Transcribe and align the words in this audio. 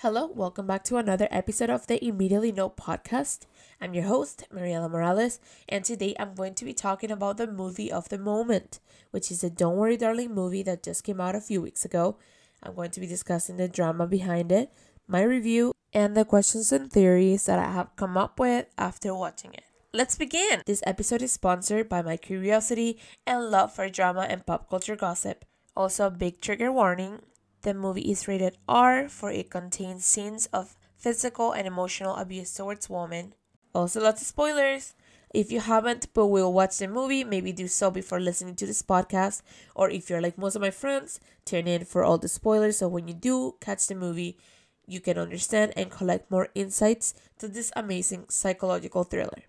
Hello, 0.00 0.26
welcome 0.26 0.66
back 0.66 0.84
to 0.84 0.98
another 0.98 1.26
episode 1.30 1.70
of 1.70 1.86
the 1.86 2.04
Immediately 2.04 2.52
No 2.52 2.68
podcast. 2.68 3.46
I'm 3.80 3.94
your 3.94 4.04
host, 4.04 4.44
Mariela 4.54 4.90
Morales, 4.90 5.40
and 5.70 5.86
today 5.86 6.14
I'm 6.18 6.34
going 6.34 6.52
to 6.56 6.66
be 6.66 6.74
talking 6.74 7.10
about 7.10 7.38
the 7.38 7.46
movie 7.46 7.90
of 7.90 8.10
the 8.10 8.18
moment, 8.18 8.78
which 9.10 9.30
is 9.30 9.42
a 9.42 9.48
Don't 9.48 9.78
Worry 9.78 9.96
Darling 9.96 10.34
movie 10.34 10.62
that 10.64 10.82
just 10.82 11.02
came 11.02 11.18
out 11.18 11.34
a 11.34 11.40
few 11.40 11.62
weeks 11.62 11.86
ago. 11.86 12.18
I'm 12.62 12.74
going 12.74 12.90
to 12.90 13.00
be 13.00 13.06
discussing 13.06 13.56
the 13.56 13.68
drama 13.68 14.06
behind 14.06 14.52
it, 14.52 14.70
my 15.08 15.22
review, 15.22 15.72
and 15.94 16.14
the 16.14 16.26
questions 16.26 16.72
and 16.72 16.92
theories 16.92 17.46
that 17.46 17.58
I 17.58 17.72
have 17.72 17.96
come 17.96 18.18
up 18.18 18.38
with 18.38 18.66
after 18.76 19.14
watching 19.14 19.54
it. 19.54 19.64
Let's 19.94 20.18
begin! 20.18 20.60
This 20.66 20.82
episode 20.86 21.22
is 21.22 21.32
sponsored 21.32 21.88
by 21.88 22.02
my 22.02 22.18
curiosity 22.18 22.98
and 23.26 23.50
love 23.50 23.72
for 23.72 23.88
drama 23.88 24.26
and 24.28 24.44
pop 24.44 24.68
culture 24.68 24.94
gossip. 24.94 25.46
Also, 25.74 26.10
big 26.10 26.42
trigger 26.42 26.70
warning 26.70 27.22
the 27.66 27.74
movie 27.74 28.12
is 28.12 28.28
rated 28.28 28.56
R 28.68 29.08
for 29.08 29.32
it 29.32 29.50
contains 29.50 30.06
scenes 30.06 30.46
of 30.52 30.76
physical 30.96 31.50
and 31.50 31.66
emotional 31.66 32.14
abuse 32.14 32.54
towards 32.54 32.88
women. 32.88 33.34
Also, 33.74 34.00
lots 34.00 34.22
of 34.22 34.28
spoilers. 34.28 34.94
If 35.34 35.50
you 35.50 35.58
haven't 35.58 36.06
but 36.14 36.28
will 36.28 36.52
watch 36.52 36.78
the 36.78 36.86
movie, 36.86 37.24
maybe 37.24 37.50
do 37.50 37.66
so 37.66 37.90
before 37.90 38.20
listening 38.20 38.54
to 38.54 38.66
this 38.66 38.82
podcast. 38.82 39.42
Or 39.74 39.90
if 39.90 40.08
you're 40.08 40.22
like 40.22 40.38
most 40.38 40.54
of 40.54 40.62
my 40.62 40.70
friends, 40.70 41.18
turn 41.44 41.66
in 41.66 41.84
for 41.84 42.04
all 42.04 42.18
the 42.18 42.28
spoilers 42.28 42.78
so 42.78 42.86
when 42.86 43.08
you 43.08 43.14
do 43.14 43.56
catch 43.60 43.88
the 43.88 43.96
movie, 43.96 44.38
you 44.86 45.00
can 45.00 45.18
understand 45.18 45.72
and 45.76 45.90
collect 45.90 46.30
more 46.30 46.50
insights 46.54 47.14
to 47.40 47.48
this 47.48 47.72
amazing 47.74 48.26
psychological 48.28 49.02
thriller. 49.02 49.42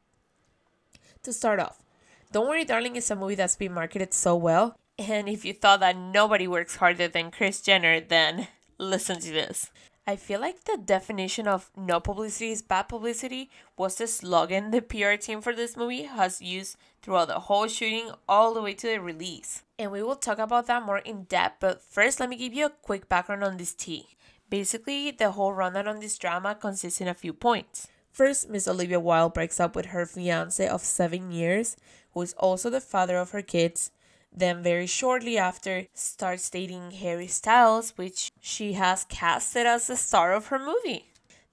To 1.21 1.31
start 1.31 1.59
off, 1.59 1.83
Don't 2.31 2.49
Worry 2.49 2.65
Darling 2.65 2.95
is 2.95 3.11
a 3.11 3.15
movie 3.15 3.35
that's 3.35 3.55
been 3.55 3.73
marketed 3.73 4.11
so 4.11 4.35
well 4.35 4.75
and 4.97 5.29
if 5.29 5.45
you 5.45 5.53
thought 5.53 5.79
that 5.81 5.97
nobody 5.97 6.47
works 6.47 6.77
harder 6.77 7.07
than 7.07 7.31
Kris 7.31 7.61
Jenner, 7.61 7.99
then 7.99 8.47
listen 8.77 9.19
to 9.19 9.31
this. 9.31 9.71
I 10.09 10.15
feel 10.15 10.39
like 10.39 10.63
the 10.63 10.77
definition 10.77 11.49
of 11.49 11.69
no 11.75 11.99
publicity 11.99 12.51
is 12.51 12.61
bad 12.61 12.83
publicity 12.83 13.49
was 13.75 13.95
the 13.95 14.07
slogan 14.07 14.71
the 14.71 14.81
PR 14.81 15.15
team 15.15 15.41
for 15.41 15.53
this 15.53 15.75
movie 15.75 16.03
has 16.03 16.41
used 16.41 16.77
throughout 17.01 17.27
the 17.27 17.41
whole 17.41 17.67
shooting 17.67 18.11
all 18.27 18.53
the 18.53 18.61
way 18.61 18.73
to 18.73 18.87
the 18.87 19.01
release. 19.01 19.63
And 19.77 19.91
we 19.91 20.01
will 20.01 20.15
talk 20.15 20.39
about 20.39 20.67
that 20.67 20.83
more 20.83 20.99
in 20.99 21.23
depth, 21.23 21.57
but 21.59 21.81
first 21.81 22.21
let 22.21 22.29
me 22.29 22.37
give 22.37 22.53
you 22.53 22.67
a 22.67 22.69
quick 22.69 23.09
background 23.09 23.43
on 23.43 23.57
this 23.57 23.73
tea. 23.73 24.05
Basically, 24.49 25.11
the 25.11 25.31
whole 25.31 25.51
rundown 25.51 25.89
on 25.89 25.99
this 25.99 26.17
drama 26.17 26.55
consists 26.55 27.01
in 27.01 27.09
a 27.09 27.13
few 27.13 27.33
points. 27.33 27.89
First, 28.09 28.49
Miss 28.49 28.67
Olivia 28.67 29.01
Wilde 29.01 29.33
breaks 29.33 29.59
up 29.59 29.75
with 29.75 29.87
her 29.87 30.05
fiance 30.05 30.65
of 30.65 30.81
seven 30.81 31.31
years, 31.31 31.75
who 32.13 32.21
is 32.21 32.33
also 32.33 32.69
the 32.69 32.79
father 32.79 33.17
of 33.17 33.31
her 33.31 33.41
kids, 33.41 33.91
then, 34.37 34.61
very 34.61 34.85
shortly 34.85 35.37
after, 35.37 35.87
starts 35.93 36.49
dating 36.49 36.91
Harry 36.91 37.27
Styles, 37.27 37.93
which 37.95 38.31
she 38.39 38.73
has 38.73 39.03
casted 39.05 39.65
as 39.65 39.87
the 39.87 39.97
star 39.97 40.33
of 40.33 40.47
her 40.47 40.59
movie. 40.59 41.05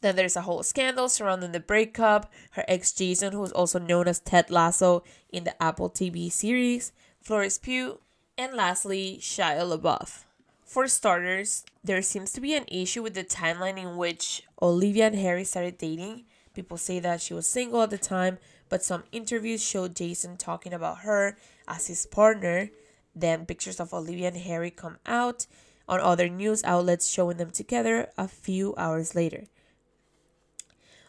Then 0.02 0.16
there's 0.16 0.36
a 0.36 0.42
whole 0.42 0.62
scandal 0.62 1.08
surrounding 1.08 1.52
the 1.52 1.60
breakup, 1.60 2.30
her 2.52 2.64
ex 2.68 2.92
Jason, 2.92 3.32
who 3.32 3.42
is 3.42 3.52
also 3.52 3.78
known 3.78 4.06
as 4.06 4.20
Ted 4.20 4.50
Lasso 4.50 5.02
in 5.32 5.44
the 5.44 5.62
Apple 5.62 5.88
TV 5.88 6.30
series, 6.30 6.92
Florence 7.22 7.56
Pugh, 7.56 8.00
and 8.36 8.52
lastly, 8.52 9.16
Shia 9.18 9.62
LaBeouf. 9.62 10.24
For 10.64 10.88
starters, 10.88 11.64
there 11.82 12.02
seems 12.02 12.32
to 12.32 12.40
be 12.40 12.54
an 12.54 12.66
issue 12.68 13.02
with 13.02 13.14
the 13.14 13.24
timeline 13.24 13.78
in 13.78 13.96
which 13.96 14.42
Olivia 14.60 15.06
and 15.06 15.16
Harry 15.16 15.44
started 15.44 15.78
dating. 15.78 16.24
People 16.52 16.76
say 16.76 17.00
that 17.00 17.22
she 17.22 17.32
was 17.32 17.46
single 17.46 17.80
at 17.80 17.90
the 17.90 17.96
time, 17.96 18.38
but 18.68 18.82
some 18.82 19.04
interviews 19.12 19.62
showed 19.62 19.96
Jason 19.96 20.36
talking 20.36 20.72
about 20.72 20.98
her 20.98 21.36
as 21.68 21.86
his 21.86 22.06
partner. 22.06 22.70
Then 23.14 23.46
pictures 23.46 23.80
of 23.80 23.94
Olivia 23.94 24.28
and 24.28 24.36
Harry 24.36 24.70
come 24.70 24.98
out 25.06 25.46
on 25.88 26.00
other 26.00 26.28
news 26.28 26.64
outlets 26.64 27.08
showing 27.08 27.36
them 27.36 27.50
together 27.50 28.08
a 28.16 28.26
few 28.26 28.74
hours 28.76 29.14
later. 29.14 29.44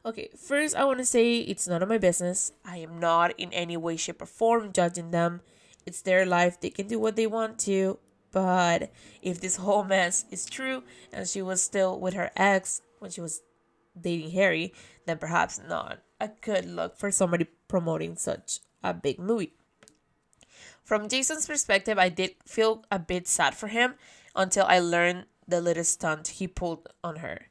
Okay, 0.06 0.30
first 0.38 0.76
I 0.76 0.86
want 0.86 1.00
to 1.00 1.06
say 1.06 1.40
it's 1.40 1.68
none 1.68 1.82
of 1.82 1.90
my 1.90 1.98
business. 1.98 2.52
I 2.64 2.78
am 2.78 3.00
not 3.00 3.34
in 3.40 3.52
any 3.52 3.76
way, 3.76 3.98
shape, 3.98 4.22
or 4.22 4.28
form 4.28 4.72
judging 4.72 5.10
them. 5.10 5.42
It's 5.86 6.02
their 6.02 6.26
life, 6.26 6.60
they 6.60 6.70
can 6.70 6.88
do 6.88 7.00
what 7.00 7.16
they 7.16 7.26
want 7.26 7.58
to. 7.62 7.98
But 8.32 8.92
if 9.22 9.40
this 9.40 9.56
whole 9.56 9.84
mess 9.84 10.26
is 10.30 10.46
true 10.46 10.84
and 11.14 11.28
she 11.28 11.42
was 11.42 11.64
still 11.64 12.00
with 12.00 12.14
her 12.14 12.32
ex 12.36 12.82
when 13.00 13.10
she 13.10 13.22
was 13.22 13.42
dating 14.00 14.32
Harry, 14.32 14.74
then 15.06 15.18
perhaps 15.18 15.60
not 15.68 16.00
a 16.20 16.30
good 16.42 16.66
look 16.66 16.98
for 16.98 17.12
somebody 17.12 17.48
promoting 17.68 18.16
such 18.16 18.60
a 18.84 18.94
big 18.94 19.20
movie. 19.20 19.54
From 20.84 21.10
Jason's 21.10 21.48
perspective, 21.48 21.98
I 21.98 22.10
did 22.10 22.36
feel 22.46 22.86
a 22.92 23.00
bit 23.00 23.28
sad 23.28 23.56
for 23.56 23.68
him 23.68 23.96
until 24.36 24.66
I 24.66 24.80
learned 24.80 25.26
the 25.48 25.62
little 25.62 25.84
stunt 25.84 26.28
he 26.28 26.48
pulled 26.48 26.90
on 27.04 27.18
her. 27.18 27.50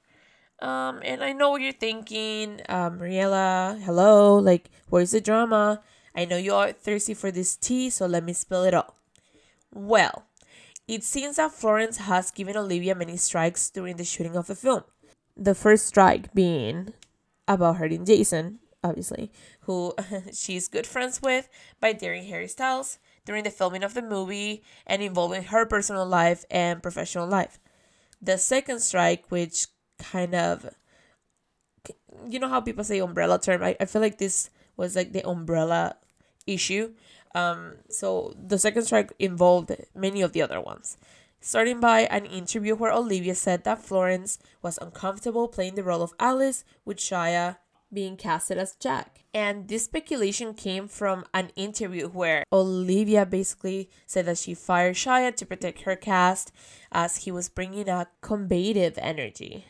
Um, 0.60 1.00
and 1.04 1.22
I 1.22 1.32
know 1.32 1.50
what 1.50 1.60
you're 1.60 1.72
thinking, 1.72 2.60
uh, 2.68 2.90
Mariela. 2.90 3.82
Hello, 3.82 4.36
like, 4.36 4.70
where's 4.88 5.10
the 5.10 5.20
drama? 5.20 5.82
I 6.14 6.24
know 6.24 6.36
you 6.36 6.54
are 6.54 6.72
thirsty 6.72 7.14
for 7.14 7.30
this 7.30 7.56
tea, 7.56 7.90
so 7.90 8.06
let 8.06 8.22
me 8.22 8.32
spill 8.32 8.62
it 8.62 8.72
all. 8.72 8.94
Well, 9.74 10.26
it 10.86 11.02
seems 11.02 11.36
that 11.36 11.52
Florence 11.52 11.96
has 11.96 12.30
given 12.30 12.56
Olivia 12.56 12.94
many 12.94 13.16
strikes 13.16 13.68
during 13.68 13.96
the 13.96 14.04
shooting 14.04 14.36
of 14.36 14.46
the 14.46 14.54
film. 14.54 14.84
The 15.36 15.54
first 15.54 15.86
strike 15.86 16.32
being 16.32 16.92
about 17.48 17.76
hurting 17.76 18.04
Jason, 18.04 18.60
obviously, 18.82 19.30
who 19.62 19.94
she's 20.32 20.68
good 20.68 20.86
friends 20.86 21.20
with 21.20 21.48
by 21.80 21.92
daring 21.92 22.26
Harry 22.26 22.48
Styles 22.48 22.98
during 23.24 23.42
the 23.44 23.50
filming 23.50 23.82
of 23.82 23.94
the 23.94 24.02
movie 24.02 24.62
and 24.86 25.02
involving 25.02 25.44
her 25.44 25.66
personal 25.66 26.06
life 26.06 26.44
and 26.50 26.82
professional 26.82 27.26
life. 27.26 27.58
The 28.22 28.38
second 28.38 28.80
strike, 28.80 29.24
which 29.30 29.66
kind 29.98 30.34
of, 30.34 30.70
you 32.28 32.38
know 32.38 32.48
how 32.48 32.60
people 32.60 32.84
say 32.84 33.00
umbrella 33.00 33.40
term? 33.40 33.62
I, 33.62 33.76
I 33.80 33.86
feel 33.86 34.02
like 34.02 34.18
this 34.18 34.50
was 34.76 34.94
like 34.94 35.12
the 35.12 35.26
umbrella 35.28 35.96
issue. 36.46 36.92
Um, 37.34 37.74
so 37.88 38.34
the 38.38 38.58
second 38.58 38.84
strike 38.84 39.12
involved 39.18 39.74
many 39.94 40.22
of 40.22 40.32
the 40.32 40.42
other 40.42 40.60
ones 40.60 40.96
starting 41.44 41.78
by 41.78 42.00
an 42.04 42.24
interview 42.24 42.74
where 42.74 42.90
Olivia 42.90 43.34
said 43.34 43.64
that 43.64 43.78
Florence 43.78 44.38
was 44.62 44.78
uncomfortable 44.78 45.46
playing 45.46 45.74
the 45.74 45.84
role 45.84 46.00
of 46.00 46.14
Alice 46.18 46.64
with 46.86 46.96
Shia 46.96 47.58
being 47.92 48.16
casted 48.16 48.56
as 48.56 48.74
Jack. 48.76 49.24
And 49.34 49.68
this 49.68 49.84
speculation 49.84 50.54
came 50.54 50.88
from 50.88 51.26
an 51.34 51.50
interview 51.54 52.08
where 52.08 52.44
Olivia 52.50 53.26
basically 53.26 53.90
said 54.06 54.24
that 54.24 54.38
she 54.38 54.54
fired 54.54 54.96
Shia 54.96 55.36
to 55.36 55.44
protect 55.44 55.82
her 55.82 55.96
cast 55.96 56.50
as 56.90 57.18
he 57.18 57.30
was 57.30 57.50
bringing 57.50 57.90
a 57.90 58.08
combative 58.22 58.94
energy. 58.96 59.66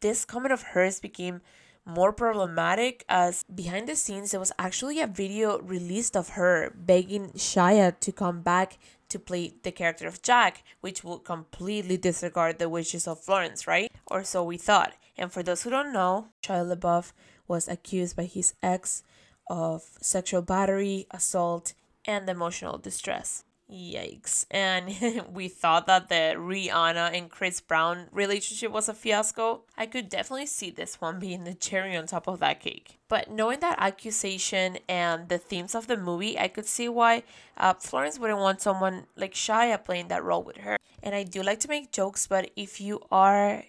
This 0.00 0.24
comment 0.24 0.52
of 0.54 0.62
hers 0.62 0.98
became 0.98 1.42
more 1.84 2.12
problematic 2.12 3.04
as 3.08 3.44
behind 3.52 3.88
the 3.88 3.96
scenes 3.96 4.30
there 4.30 4.40
was 4.40 4.52
actually 4.58 5.00
a 5.00 5.06
video 5.06 5.58
released 5.60 6.16
of 6.16 6.30
her 6.30 6.72
begging 6.74 7.30
Shia 7.30 7.98
to 8.00 8.12
come 8.12 8.40
back 8.40 8.78
to 9.12 9.18
play 9.18 9.54
the 9.62 9.72
character 9.72 10.06
of 10.06 10.22
Jack, 10.22 10.64
which 10.80 11.04
would 11.04 11.24
completely 11.24 11.96
disregard 11.96 12.58
the 12.58 12.68
wishes 12.68 13.06
of 13.06 13.20
Florence, 13.20 13.66
right? 13.66 13.90
Or 14.06 14.24
so 14.24 14.42
we 14.42 14.58
thought. 14.58 14.94
And 15.16 15.32
for 15.32 15.42
those 15.42 15.62
who 15.62 15.70
don't 15.70 15.92
know, 15.92 16.28
Shia 16.42 16.74
LaBeouf 16.74 17.12
was 17.46 17.68
accused 17.68 18.16
by 18.16 18.24
his 18.24 18.54
ex 18.62 19.02
of 19.48 19.82
sexual 20.00 20.42
battery, 20.42 21.06
assault, 21.10 21.74
and 22.04 22.28
emotional 22.28 22.78
distress. 22.78 23.44
Yikes. 23.72 24.44
And 24.50 25.24
we 25.34 25.48
thought 25.48 25.86
that 25.86 26.08
the 26.08 26.34
Rihanna 26.36 27.16
and 27.16 27.30
Chris 27.30 27.60
Brown 27.60 28.08
relationship 28.12 28.70
was 28.70 28.88
a 28.88 28.94
fiasco. 28.94 29.62
I 29.76 29.86
could 29.86 30.08
definitely 30.08 30.46
see 30.46 30.70
this 30.70 31.00
one 31.00 31.18
being 31.18 31.44
the 31.44 31.54
cherry 31.54 31.96
on 31.96 32.06
top 32.06 32.28
of 32.28 32.40
that 32.40 32.60
cake. 32.60 32.98
But 33.08 33.30
knowing 33.30 33.60
that 33.60 33.78
accusation 33.78 34.78
and 34.88 35.28
the 35.28 35.38
themes 35.38 35.74
of 35.74 35.86
the 35.86 35.96
movie, 35.96 36.38
I 36.38 36.48
could 36.48 36.66
see 36.66 36.88
why 36.88 37.22
uh, 37.56 37.74
Florence 37.74 38.18
wouldn't 38.18 38.38
want 38.38 38.60
someone 38.60 39.06
like 39.16 39.34
Shia 39.34 39.82
playing 39.82 40.08
that 40.08 40.24
role 40.24 40.42
with 40.42 40.58
her. 40.58 40.76
And 41.02 41.14
I 41.14 41.24
do 41.24 41.42
like 41.42 41.60
to 41.60 41.68
make 41.68 41.90
jokes, 41.90 42.26
but 42.26 42.50
if 42.56 42.80
you 42.80 43.00
are 43.10 43.64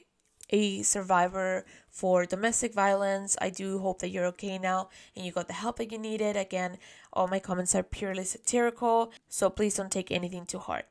a 0.54 0.84
survivor 0.84 1.66
for 1.90 2.26
domestic 2.26 2.74
violence. 2.74 3.36
I 3.42 3.50
do 3.50 3.80
hope 3.80 4.00
that 4.00 4.10
you're 4.10 4.28
okay 4.28 4.60
now 4.60 4.90
and 5.16 5.26
you 5.26 5.32
got 5.32 5.48
the 5.48 5.54
help 5.54 5.78
that 5.78 5.92
you 5.92 5.98
needed. 5.98 6.38
Again, 6.38 6.78
all 7.12 7.28
my 7.28 7.40
comments 7.40 7.74
are 7.76 7.84
purely 7.84 8.24
satirical, 8.24 9.12
so 9.28 9.50
please 9.50 9.76
don't 9.76 9.92
take 9.92 10.12
anything 10.12 10.46
to 10.46 10.60
heart. 10.60 10.86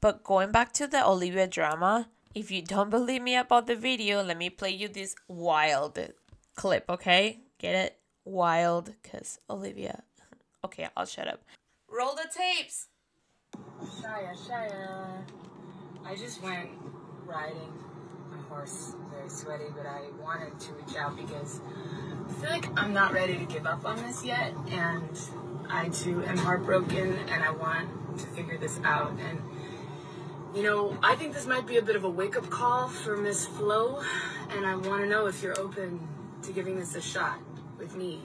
But 0.00 0.24
going 0.24 0.50
back 0.50 0.72
to 0.74 0.86
the 0.88 1.06
Olivia 1.06 1.46
drama, 1.46 2.08
if 2.34 2.50
you 2.50 2.60
don't 2.60 2.90
believe 2.98 3.22
me 3.22 3.36
about 3.36 3.68
the 3.68 3.76
video, 3.76 4.22
let 4.22 4.36
me 4.36 4.50
play 4.50 4.70
you 4.70 4.88
this 4.88 5.14
wild 5.28 5.98
clip, 6.56 6.84
okay? 6.90 7.38
Get 7.58 7.74
it? 7.76 7.98
Wild, 8.24 8.92
because 9.02 9.38
Olivia. 9.48 10.02
Okay, 10.64 10.88
I'll 10.96 11.06
shut 11.06 11.28
up. 11.28 11.40
Roll 11.88 12.16
the 12.16 12.26
tapes! 12.36 12.88
Shia, 13.54 14.36
Shia. 14.36 15.22
I 16.04 16.16
just 16.16 16.42
went 16.42 16.70
riding 17.24 17.72
horse, 18.48 18.94
very 19.10 19.28
sweaty, 19.28 19.66
but 19.76 19.86
I 19.86 20.02
wanted 20.22 20.58
to 20.60 20.72
reach 20.74 20.96
out 20.96 21.16
because 21.16 21.60
I 22.28 22.32
feel 22.40 22.50
like 22.50 22.68
I'm 22.78 22.92
not 22.92 23.12
ready 23.12 23.38
to 23.38 23.44
give 23.44 23.66
up 23.66 23.84
on 23.84 23.96
this 24.02 24.24
yet, 24.24 24.52
and 24.70 25.20
I 25.70 25.88
too 25.88 26.22
am 26.24 26.36
heartbroken, 26.38 27.14
and 27.28 27.42
I 27.44 27.50
want 27.50 27.88
to 28.18 28.26
figure 28.28 28.58
this 28.58 28.80
out. 28.84 29.12
And 29.20 29.40
You 30.54 30.62
know, 30.62 30.96
I 31.02 31.14
think 31.14 31.34
this 31.34 31.46
might 31.46 31.66
be 31.66 31.76
a 31.76 31.82
bit 31.82 31.94
of 31.94 32.04
a 32.04 32.08
wake 32.10 32.36
up 32.36 32.48
call 32.48 32.88
for 32.88 33.16
Miss 33.16 33.44
Flo, 33.46 34.02
and 34.50 34.64
I 34.64 34.76
want 34.76 35.02
to 35.02 35.06
know 35.08 35.26
if 35.26 35.42
you're 35.42 35.58
open 35.60 36.08
to 36.42 36.52
giving 36.52 36.76
this 36.78 36.94
a 36.94 37.02
shot 37.02 37.38
with 37.78 37.94
me, 37.94 38.22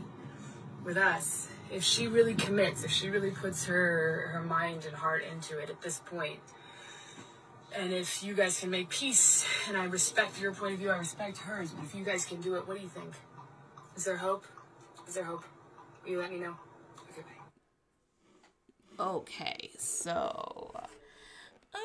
with 0.86 0.98
us. 0.98 1.50
If 1.70 1.84
she 1.84 2.08
really 2.08 2.34
commits, 2.34 2.84
if 2.84 2.92
she 2.92 3.10
really 3.10 3.32
puts 3.32 3.66
her 3.66 4.30
her 4.32 4.42
mind 4.42 4.86
and 4.86 4.96
heart 4.96 5.24
into 5.32 5.60
it 5.60 5.70
at 5.70 5.82
this 5.82 6.00
point, 6.06 6.40
and 7.76 7.94
if 7.94 8.24
you 8.24 8.34
guys 8.34 8.60
can 8.60 8.70
make 8.70 8.90
peace, 8.90 9.46
and 9.68 9.78
I 9.78 9.86
respect 9.86 10.40
your 10.42 10.54
point 10.54 10.74
of 10.74 10.80
view, 10.80 10.92
I 10.92 10.98
respect 10.98 11.38
hers. 11.40 11.72
But 11.72 11.86
if 11.86 11.96
you 11.96 12.04
guys 12.04 12.26
can 12.26 12.42
do 12.42 12.56
it, 12.56 12.68
what 12.68 12.78
do 12.78 12.84
you 12.84 12.90
think? 12.90 13.14
Is 13.96 14.06
there 14.06 14.18
hope? 14.18 14.46
Is 15.08 15.16
there 15.16 15.24
hope? 15.24 15.44
Will 16.04 16.12
you 16.12 16.20
let 16.20 16.32
me 16.32 16.40
know? 16.40 16.56
Okay, 17.12 17.22
bye. 18.98 19.04
Okay, 19.04 19.72
so 19.78 20.72
um 21.74 21.82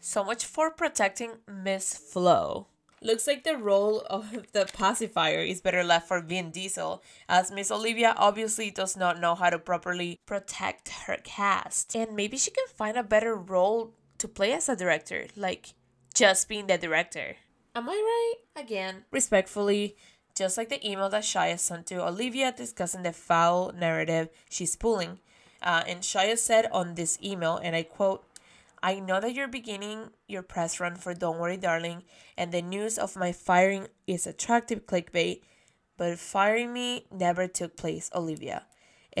so 0.00 0.24
much 0.24 0.44
for 0.44 0.70
protecting 0.70 1.32
Miss 1.46 1.94
Flo. 1.94 2.66
Looks 3.02 3.26
like 3.26 3.44
the 3.44 3.56
role 3.56 4.02
of 4.10 4.52
the 4.52 4.66
pacifier 4.70 5.40
is 5.40 5.62
better 5.62 5.82
left 5.82 6.06
for 6.08 6.20
Vin 6.20 6.50
Diesel, 6.50 7.02
as 7.30 7.50
Miss 7.50 7.70
Olivia 7.70 8.14
obviously 8.18 8.70
does 8.70 8.94
not 8.94 9.18
know 9.18 9.34
how 9.34 9.48
to 9.48 9.58
properly 9.58 10.18
protect 10.26 10.90
her 11.06 11.16
cast. 11.24 11.96
And 11.96 12.14
maybe 12.14 12.36
she 12.36 12.50
can 12.50 12.66
find 12.76 12.98
a 12.98 13.02
better 13.02 13.34
role 13.34 13.94
to 14.20 14.28
play 14.28 14.52
as 14.52 14.68
a 14.68 14.76
director, 14.76 15.26
like 15.36 15.74
just 16.14 16.48
being 16.48 16.66
the 16.66 16.78
director. 16.78 17.36
Am 17.74 17.88
I 17.88 17.92
right? 17.92 18.62
Again, 18.64 19.04
respectfully, 19.10 19.96
just 20.36 20.56
like 20.56 20.68
the 20.68 20.86
email 20.88 21.08
that 21.08 21.22
Shia 21.22 21.58
sent 21.58 21.86
to 21.86 22.06
Olivia 22.06 22.52
discussing 22.52 23.02
the 23.02 23.12
foul 23.12 23.72
narrative 23.72 24.28
she's 24.48 24.76
pulling. 24.76 25.18
Uh, 25.62 25.82
and 25.86 26.00
Shia 26.00 26.38
said 26.38 26.66
on 26.72 26.94
this 26.94 27.18
email, 27.22 27.58
and 27.58 27.76
I 27.76 27.82
quote, 27.82 28.24
I 28.82 28.98
know 28.98 29.20
that 29.20 29.34
you're 29.34 29.48
beginning 29.48 30.10
your 30.26 30.42
press 30.42 30.80
run 30.80 30.96
for 30.96 31.12
Don't 31.12 31.38
Worry 31.38 31.58
Darling, 31.58 32.04
and 32.36 32.50
the 32.50 32.62
news 32.62 32.96
of 32.96 33.16
my 33.16 33.32
firing 33.32 33.88
is 34.06 34.26
attractive 34.26 34.86
clickbait, 34.86 35.42
but 35.98 36.18
firing 36.18 36.72
me 36.72 37.04
never 37.12 37.46
took 37.46 37.76
place, 37.76 38.10
Olivia. 38.14 38.64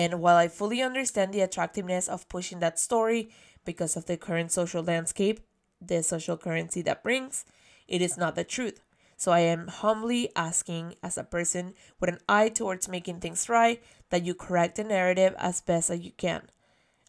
And 0.00 0.22
while 0.22 0.36
I 0.36 0.48
fully 0.48 0.80
understand 0.80 1.34
the 1.34 1.42
attractiveness 1.42 2.08
of 2.08 2.26
pushing 2.30 2.60
that 2.60 2.78
story 2.78 3.28
because 3.66 3.98
of 3.98 4.06
the 4.06 4.16
current 4.16 4.50
social 4.50 4.82
landscape, 4.82 5.40
the 5.78 6.02
social 6.02 6.38
currency 6.38 6.80
that 6.80 7.02
brings, 7.02 7.44
it 7.86 8.00
is 8.00 8.16
not 8.16 8.34
the 8.34 8.42
truth. 8.42 8.80
So 9.18 9.30
I 9.30 9.40
am 9.40 9.68
humbly 9.68 10.30
asking, 10.34 10.94
as 11.02 11.18
a 11.18 11.22
person 11.22 11.74
with 12.00 12.08
an 12.08 12.20
eye 12.26 12.48
towards 12.48 12.88
making 12.88 13.20
things 13.20 13.46
right, 13.50 13.82
that 14.08 14.24
you 14.24 14.32
correct 14.34 14.76
the 14.76 14.84
narrative 14.84 15.34
as 15.36 15.60
best 15.60 15.90
as 15.90 16.00
you 16.00 16.12
can. 16.12 16.48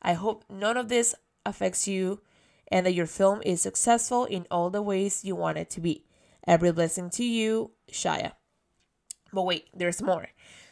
I 0.02 0.12
hope 0.12 0.44
none 0.50 0.76
of 0.76 0.90
this 0.90 1.16
affects 1.46 1.88
you 1.88 2.20
and 2.70 2.86
that 2.86 2.94
your 2.94 3.08
film 3.08 3.42
is 3.46 3.62
successful 3.62 4.26
in 4.26 4.46
all 4.52 4.70
the 4.70 4.82
ways 4.82 5.24
you 5.24 5.38
want 5.38 5.58
it 5.58 5.70
to 5.70 5.80
be. 5.80 6.04
Every 6.46 6.74
blessing 6.74 7.10
to 7.12 7.24
you, 7.24 7.72
Shia. 7.90 8.34
But 9.32 9.44
wait, 9.44 9.70
there's 9.74 10.02
more. 10.02 10.28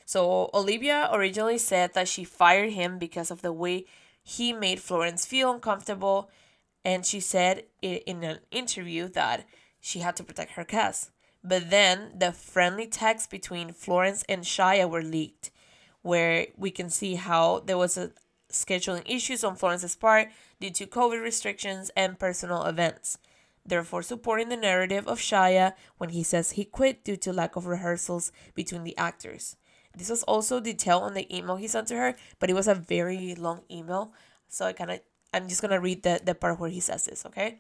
So 0.10 0.50
Olivia 0.56 1.08
originally 1.14 1.60
said 1.60 1.94
that 1.94 2.08
she 2.08 2.24
fired 2.24 2.72
him 2.72 2.98
because 2.98 3.30
of 3.30 3.44
the 3.44 3.54
way 3.54 3.86
he 4.24 4.52
made 4.54 4.80
Florence 4.80 5.24
feel 5.24 5.52
uncomfortable, 5.52 6.32
and 6.84 7.06
she 7.06 7.20
said 7.20 7.66
in 7.84 8.24
an 8.24 8.40
interview 8.50 9.08
that 9.10 9.46
she 9.80 10.00
had 10.00 10.16
to 10.16 10.24
protect 10.24 10.54
her 10.54 10.64
cast. 10.64 11.12
But 11.44 11.70
then 11.70 12.14
the 12.18 12.32
friendly 12.32 12.88
texts 12.88 13.28
between 13.28 13.72
Florence 13.72 14.24
and 14.28 14.46
Shia 14.46 14.90
were 14.90 15.04
leaked, 15.04 15.52
where 16.02 16.48
we 16.58 16.72
can 16.72 16.90
see 16.90 17.14
how 17.14 17.60
there 17.60 17.78
was 17.78 17.96
a 17.96 18.10
scheduling 18.52 19.04
issues 19.06 19.44
on 19.44 19.56
Florence's 19.56 19.96
part 19.96 20.30
due 20.60 20.72
to 20.72 20.88
COVID 20.88 21.22
restrictions 21.22 21.92
and 21.96 22.18
personal 22.18 22.64
events, 22.64 23.20
therefore 23.64 24.02
supporting 24.02 24.50
the 24.50 24.58
narrative 24.58 25.08
of 25.08 25.20
Shia 25.20 25.74
when 26.00 26.10
he 26.10 26.24
says 26.24 26.54
he 26.54 26.66
quit 26.66 27.04
due 27.04 27.18
to 27.18 27.32
lack 27.32 27.56
of 27.56 27.68
rehearsals 27.68 28.32
between 28.56 28.84
the 28.84 28.98
actors. 28.98 29.56
This 29.96 30.10
was 30.10 30.24
also 30.24 30.60
detailed 30.60 31.04
on 31.04 31.14
the 31.14 31.36
email 31.36 31.56
he 31.56 31.68
sent 31.68 31.88
to 31.90 31.96
her, 31.96 32.16
but 32.40 32.50
it 32.50 32.54
was 32.54 32.68
a 32.68 32.76
very 32.76 33.36
long 33.36 33.62
email, 33.70 34.14
so 34.48 34.66
I 34.66 34.74
kind 34.74 34.92
of 34.92 35.00
I'm 35.34 35.48
just 35.48 35.62
gonna 35.62 35.80
read 35.80 36.04
the, 36.04 36.20
the 36.24 36.36
part 36.36 36.60
where 36.60 36.70
he 36.70 36.80
says 36.80 37.06
this, 37.06 37.26
okay? 37.26 37.60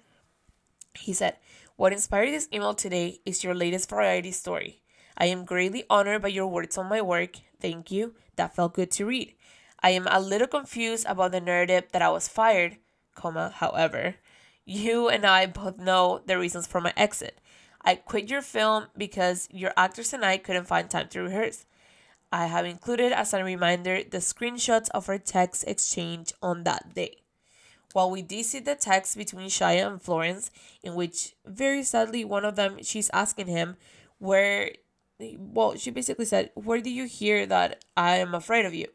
He 0.98 1.14
said, 1.14 1.38
What 1.76 1.94
inspired 1.94 2.32
this 2.32 2.50
email 2.54 2.74
today 2.74 3.20
is 3.26 3.44
your 3.44 3.54
latest 3.54 3.90
variety 3.90 4.32
story. 4.32 4.82
I 5.18 5.26
am 5.26 5.46
greatly 5.46 5.84
honored 5.90 6.22
by 6.22 6.30
your 6.30 6.48
words 6.48 6.78
on 6.78 6.90
my 6.90 7.02
work. 7.02 7.36
Thank 7.60 7.92
you. 7.92 8.16
That 8.38 8.56
felt 8.56 8.74
good 8.74 8.90
to 8.92 9.06
read. 9.06 9.36
I 9.82 9.92
am 9.92 10.08
a 10.08 10.20
little 10.20 10.48
confused 10.48 11.06
about 11.08 11.32
the 11.32 11.42
narrative 11.42 11.86
that 11.92 12.02
I 12.02 12.10
was 12.10 12.28
fired, 12.28 12.78
comma, 13.16 13.54
however. 13.56 14.16
You 14.66 15.10
and 15.10 15.26
I 15.26 15.46
both 15.46 15.78
know 15.78 16.22
the 16.26 16.38
reasons 16.38 16.68
for 16.68 16.82
my 16.82 16.94
exit. 16.96 17.40
I 17.82 17.96
quit 17.96 18.30
your 18.30 18.42
film 18.42 18.88
because 18.98 19.48
your 19.52 19.74
actors 19.78 20.14
and 20.14 20.26
I 20.26 20.38
couldn't 20.38 20.68
find 20.68 20.90
time 20.90 21.08
to 21.10 21.22
rehearse. 21.22 21.66
I 22.32 22.46
have 22.46 22.66
included 22.66 23.12
as 23.12 23.34
a 23.34 23.44
reminder 23.44 24.04
the 24.04 24.18
screenshots 24.18 24.90
of 24.90 25.10
our 25.10 25.18
text 25.18 25.64
exchange 25.68 26.34
on 26.42 26.64
that 26.64 26.94
day. 26.94 27.18
While 27.94 28.12
we 28.12 28.22
did 28.22 28.46
see 28.46 28.60
the 28.60 28.76
text 28.76 29.18
between 29.18 29.50
Shia 29.50 29.88
and 29.88 30.02
Florence, 30.02 30.52
in 30.84 30.94
which 30.94 31.36
very 31.46 31.82
sadly 31.82 32.24
one 32.24 32.46
of 32.46 32.56
them 32.56 32.84
she's 32.84 33.10
asking 33.14 33.48
him 33.48 33.78
where 34.20 34.72
well, 35.38 35.76
she 35.76 35.92
basically 35.92 36.26
said, 36.26 36.52
Where 36.54 36.82
do 36.82 36.90
you 36.90 37.06
hear 37.06 37.46
that 37.46 37.84
I 37.98 38.18
am 38.18 38.34
afraid 38.34 38.66
of 38.66 38.74
you? 38.74 38.88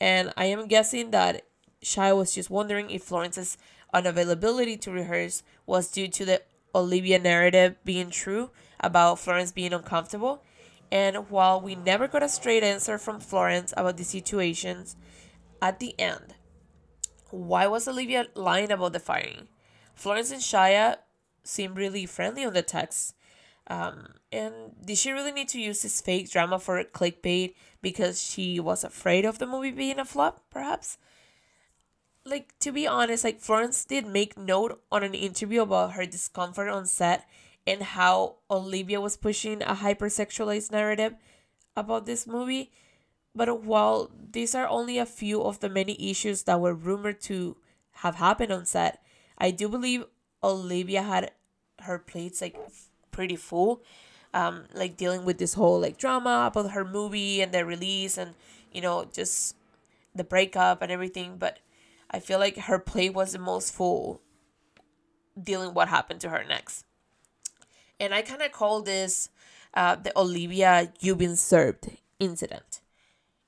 And 0.00 0.32
I 0.36 0.46
am 0.46 0.68
guessing 0.68 1.10
that 1.12 1.46
Shia 1.82 2.16
was 2.16 2.34
just 2.34 2.50
wondering 2.50 2.90
if 2.90 3.04
Florence's 3.04 3.56
unavailability 3.94 4.80
to 4.82 4.90
rehearse 4.90 5.42
was 5.66 5.90
due 5.90 6.08
to 6.08 6.24
the 6.24 6.42
Olivia 6.74 7.18
narrative 7.18 7.76
being 7.84 8.10
true 8.10 8.50
about 8.80 9.20
Florence 9.20 9.52
being 9.52 9.72
uncomfortable. 9.72 10.42
And 10.94 11.28
while 11.28 11.60
we 11.60 11.74
never 11.74 12.06
got 12.06 12.22
a 12.22 12.28
straight 12.28 12.62
answer 12.62 12.98
from 12.98 13.18
Florence 13.18 13.74
about 13.76 13.96
the 13.96 14.04
situations, 14.04 14.94
at 15.60 15.80
the 15.80 15.98
end, 15.98 16.34
why 17.30 17.66
was 17.66 17.88
Olivia 17.88 18.28
lying 18.36 18.70
about 18.70 18.92
the 18.92 19.00
firing? 19.00 19.48
Florence 19.96 20.30
and 20.30 20.40
Shia 20.40 20.98
seem 21.42 21.74
really 21.74 22.06
friendly 22.06 22.44
on 22.44 22.52
the 22.52 22.62
text. 22.62 23.16
Um, 23.66 24.14
and 24.30 24.54
did 24.84 24.96
she 24.96 25.10
really 25.10 25.32
need 25.32 25.48
to 25.48 25.60
use 25.60 25.82
this 25.82 26.00
fake 26.00 26.30
drama 26.30 26.60
for 26.60 26.84
clickbait 26.84 27.54
because 27.82 28.22
she 28.22 28.60
was 28.60 28.84
afraid 28.84 29.24
of 29.24 29.40
the 29.40 29.48
movie 29.48 29.72
being 29.72 29.98
a 29.98 30.04
flop, 30.04 30.44
perhaps? 30.48 30.98
Like, 32.24 32.56
to 32.60 32.70
be 32.70 32.86
honest, 32.86 33.24
like, 33.24 33.40
Florence 33.40 33.84
did 33.84 34.06
make 34.06 34.38
note 34.38 34.80
on 34.92 35.02
an 35.02 35.14
interview 35.14 35.62
about 35.62 35.94
her 35.94 36.06
discomfort 36.06 36.68
on 36.68 36.86
set 36.86 37.26
and 37.66 37.82
how 37.82 38.36
Olivia 38.50 39.00
was 39.00 39.16
pushing 39.16 39.62
a 39.62 39.74
hypersexualized 39.74 40.70
narrative 40.70 41.14
about 41.76 42.06
this 42.06 42.26
movie. 42.26 42.70
But 43.34 43.62
while 43.62 44.10
these 44.32 44.54
are 44.54 44.68
only 44.68 44.98
a 44.98 45.06
few 45.06 45.42
of 45.42 45.60
the 45.60 45.68
many 45.68 45.96
issues 46.10 46.42
that 46.44 46.60
were 46.60 46.74
rumored 46.74 47.20
to 47.22 47.56
have 48.04 48.16
happened 48.16 48.52
on 48.52 48.66
set, 48.66 49.02
I 49.38 49.50
do 49.50 49.68
believe 49.68 50.04
Olivia 50.42 51.02
had 51.02 51.32
her 51.80 51.98
plates 51.98 52.40
like 52.40 52.56
pretty 53.10 53.36
full. 53.36 53.82
Um, 54.32 54.64
like 54.74 54.96
dealing 54.96 55.24
with 55.24 55.38
this 55.38 55.54
whole 55.54 55.80
like 55.80 55.96
drama 55.96 56.46
about 56.48 56.72
her 56.72 56.84
movie 56.84 57.40
and 57.40 57.52
the 57.52 57.64
release 57.64 58.18
and 58.18 58.34
you 58.72 58.80
know 58.80 59.04
just 59.12 59.54
the 60.12 60.24
breakup 60.24 60.82
and 60.82 60.90
everything. 60.90 61.36
But 61.38 61.60
I 62.10 62.18
feel 62.18 62.40
like 62.40 62.56
her 62.56 62.80
plate 62.80 63.14
was 63.14 63.32
the 63.32 63.38
most 63.38 63.72
full 63.72 64.20
dealing 65.40 65.72
what 65.72 65.88
happened 65.88 66.20
to 66.22 66.30
her 66.30 66.44
next. 66.48 66.84
And 68.00 68.14
I 68.14 68.22
kind 68.22 68.42
of 68.42 68.52
call 68.52 68.82
this 68.82 69.28
uh, 69.74 69.96
the 69.96 70.16
Olivia 70.18 70.92
You've 71.00 71.18
Been 71.18 71.36
Served 71.36 71.90
incident. 72.18 72.80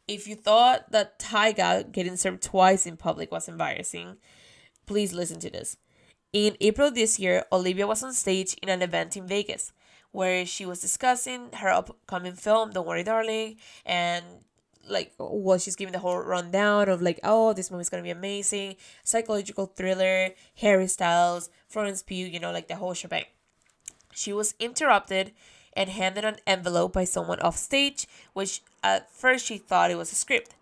If 0.09 0.29
you 0.29 0.37
thought 0.37 0.93
that 0.93 1.19
Tyga 1.19 1.91
getting 1.91 2.17
served 2.17 2.43
twice 2.43 2.87
in 2.87 2.97
public 2.97 3.33
was 3.33 3.49
embarrassing, 3.49 4.19
please 4.87 5.13
listen 5.13 5.41
to 5.41 5.51
this. 5.51 5.77
In 6.33 6.57
April 6.61 6.91
this 6.91 7.19
year, 7.19 7.45
Olivia 7.51 7.87
was 7.87 8.03
on 8.03 8.13
stage 8.13 8.55
in 8.63 8.69
an 8.69 8.83
event 8.83 9.17
in 9.17 9.27
Vegas 9.27 9.73
where 10.13 10.47
she 10.47 10.65
was 10.65 10.81
discussing 10.81 11.51
her 11.55 11.69
upcoming 11.69 12.35
film, 12.35 12.71
Don't 12.71 12.87
Worry 12.87 13.03
Darling, 13.03 13.57
and 13.85 14.25
like 14.89 15.13
well 15.19 15.59
she's 15.59 15.77
giving 15.77 15.93
the 15.93 15.99
whole 15.99 16.19
rundown 16.19 16.89
of 16.89 17.03
like 17.03 17.19
oh 17.25 17.53
this 17.53 17.71
movie's 17.71 17.89
gonna 17.89 18.05
be 18.05 18.11
amazing 18.11 18.77
psychological 19.03 19.67
thriller 19.67 20.31
harry 20.57 20.87
styles 20.87 21.51
florence 21.67 22.05
pugh 22.05 22.27
you 22.29 22.39
know 22.39 22.53
like 22.53 22.69
the 22.69 22.77
whole 22.77 22.95
shebang 22.95 23.25
she 24.17 24.33
was 24.33 24.55
interrupted 24.59 25.33
and 25.75 25.91
handed 25.91 26.25
an 26.25 26.37
envelope 26.47 26.93
by 26.93 27.05
someone 27.05 27.41
off 27.41 27.57
stage 27.57 28.07
which 28.33 28.63
at 28.83 29.11
first 29.13 29.45
she 29.45 29.59
thought 29.59 29.91
it 29.91 29.97
was 29.97 30.13
a 30.13 30.17
script 30.17 30.55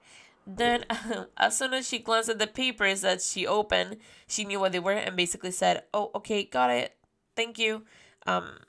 then, 0.47 0.85
as 1.37 1.59
soon 1.59 1.73
as 1.75 1.89
she 1.89 1.99
glanced 1.99 2.29
at 2.29 2.39
the 2.39 2.47
papers 2.47 3.01
that 3.01 3.23
she 3.23 3.47
opened, 3.47 3.99
she 4.27 4.45
knew 4.45 4.61
what 4.61 4.73
they 4.73 4.79
were 4.79 4.93
and 4.93 5.17
basically 5.17 5.51
said, 5.51 5.85
"Oh, 5.93 6.11
okay, 6.15 6.45
got 6.45 6.71
it. 6.71 6.97
Thank 7.37 7.59
you." 7.59 7.85
Um, 8.27 8.61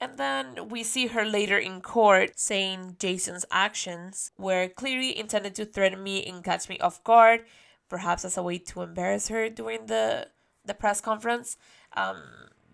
and 0.00 0.16
then 0.16 0.68
we 0.68 0.82
see 0.82 1.08
her 1.08 1.24
later 1.24 1.58
in 1.58 1.80
court 1.80 2.38
saying 2.38 2.96
Jason's 2.98 3.44
actions 3.50 4.30
were 4.38 4.68
clearly 4.68 5.16
intended 5.18 5.54
to 5.56 5.64
threaten 5.64 6.02
me 6.02 6.24
and 6.24 6.44
catch 6.44 6.68
me 6.68 6.78
off 6.78 7.02
guard, 7.04 7.44
perhaps 7.88 8.24
as 8.24 8.36
a 8.36 8.42
way 8.42 8.58
to 8.58 8.82
embarrass 8.82 9.28
her 9.28 9.48
during 9.48 9.86
the 9.86 10.28
the 10.64 10.74
press 10.74 11.00
conference. 11.00 11.56
Um, 11.96 12.22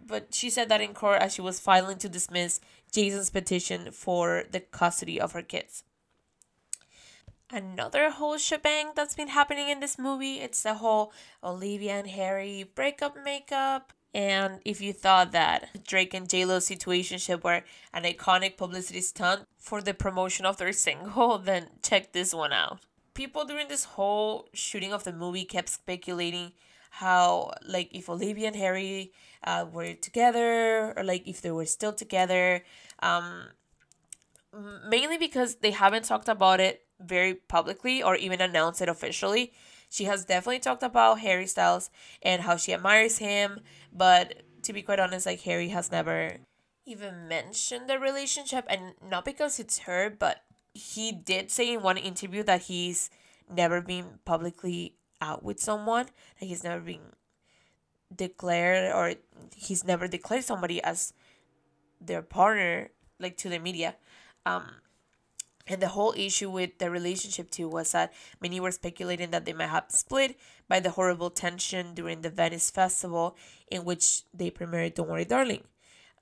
but 0.06 0.34
she 0.34 0.50
said 0.50 0.68
that 0.68 0.80
in 0.80 0.94
court 0.94 1.20
as 1.20 1.34
she 1.34 1.40
was 1.40 1.60
filing 1.60 1.98
to 1.98 2.08
dismiss 2.08 2.60
Jason's 2.92 3.30
petition 3.30 3.90
for 3.90 4.44
the 4.50 4.60
custody 4.60 5.20
of 5.20 5.32
her 5.32 5.42
kids. 5.42 5.84
Another 7.50 8.10
whole 8.10 8.38
shebang 8.38 8.92
that's 8.96 9.14
been 9.14 9.28
happening 9.28 9.68
in 9.68 9.80
this 9.80 9.98
movie, 9.98 10.40
it's 10.40 10.62
the 10.62 10.74
whole 10.74 11.12
Olivia 11.42 11.92
and 11.92 12.08
Harry 12.08 12.64
breakup 12.74 13.16
makeup. 13.22 13.92
And 14.14 14.60
if 14.64 14.80
you 14.80 14.92
thought 14.92 15.32
that 15.32 15.84
Drake 15.86 16.14
and 16.14 16.28
JLo 16.28 16.58
situationship 16.58 17.42
were 17.42 17.62
an 17.92 18.04
iconic 18.04 18.56
publicity 18.56 19.00
stunt 19.00 19.46
for 19.58 19.82
the 19.82 19.92
promotion 19.92 20.46
of 20.46 20.56
their 20.56 20.72
single, 20.86 21.38
then 21.38 21.68
check 21.82 22.12
this 22.12 22.32
one 22.32 22.52
out. 22.52 22.80
People 23.12 23.44
during 23.44 23.68
this 23.68 23.84
whole 23.84 24.48
shooting 24.52 24.92
of 24.92 25.04
the 25.04 25.12
movie 25.12 25.44
kept 25.44 25.68
speculating 25.68 26.52
how, 27.00 27.52
like, 27.66 27.88
if 27.92 28.08
Olivia 28.08 28.46
and 28.46 28.56
Harry 28.56 29.12
uh, 29.42 29.66
were 29.70 29.94
together, 29.94 30.94
or 30.96 31.02
like 31.04 31.26
if 31.26 31.42
they 31.42 31.50
were 31.50 31.66
still 31.66 31.92
together. 31.92 32.64
Um, 33.00 33.48
mainly 34.88 35.18
because 35.18 35.56
they 35.56 35.72
haven't 35.72 36.04
talked 36.04 36.28
about 36.28 36.60
it 36.60 36.82
very 37.00 37.34
publicly 37.34 38.02
or 38.02 38.16
even 38.16 38.40
announced 38.40 38.80
it 38.80 38.88
officially. 38.88 39.52
She 39.90 40.04
has 40.04 40.24
definitely 40.24 40.60
talked 40.60 40.82
about 40.82 41.20
Harry 41.20 41.46
Styles 41.46 41.90
and 42.22 42.42
how 42.42 42.56
she 42.56 42.72
admires 42.72 43.18
him, 43.18 43.60
but 43.92 44.42
to 44.62 44.72
be 44.72 44.82
quite 44.82 45.00
honest, 45.00 45.26
like 45.26 45.42
Harry 45.42 45.68
has 45.68 45.90
never 45.90 46.38
even 46.86 47.28
mentioned 47.28 47.88
the 47.88 47.98
relationship, 47.98 48.64
and 48.68 48.94
not 49.02 49.24
because 49.24 49.58
it's 49.58 49.80
her, 49.80 50.10
but 50.10 50.42
he 50.74 51.12
did 51.12 51.50
say 51.50 51.72
in 51.72 51.82
one 51.82 51.96
interview 51.96 52.42
that 52.42 52.62
he's 52.62 53.10
never 53.48 53.80
been 53.80 54.18
publicly 54.24 54.94
out 55.20 55.42
with 55.42 55.60
someone, 55.60 56.06
like 56.40 56.48
he's 56.48 56.64
never 56.64 56.80
been 56.80 57.00
declared 58.14 58.92
or 58.92 59.14
he's 59.54 59.84
never 59.84 60.06
declared 60.08 60.44
somebody 60.44 60.82
as 60.82 61.12
their 62.00 62.22
partner, 62.22 62.90
like 63.18 63.36
to 63.38 63.48
the 63.48 63.58
media. 63.58 63.96
Um, 64.46 64.64
and 65.66 65.80
the 65.80 65.88
whole 65.88 66.12
issue 66.16 66.50
with 66.50 66.78
the 66.78 66.90
relationship 66.90 67.50
too 67.50 67.68
was 67.68 67.92
that 67.92 68.12
many 68.40 68.60
were 68.60 68.70
speculating 68.70 69.30
that 69.30 69.46
they 69.46 69.54
might 69.54 69.68
have 69.68 69.86
split 69.88 70.38
by 70.68 70.80
the 70.80 70.90
horrible 70.90 71.30
tension 71.30 71.94
during 71.94 72.20
the 72.20 72.30
Venice 72.30 72.70
Festival 72.70 73.36
in 73.70 73.84
which 73.84 74.24
they 74.34 74.50
premiered 74.50 74.94
Don't 74.94 75.08
Worry 75.08 75.24
Darling. 75.24 75.64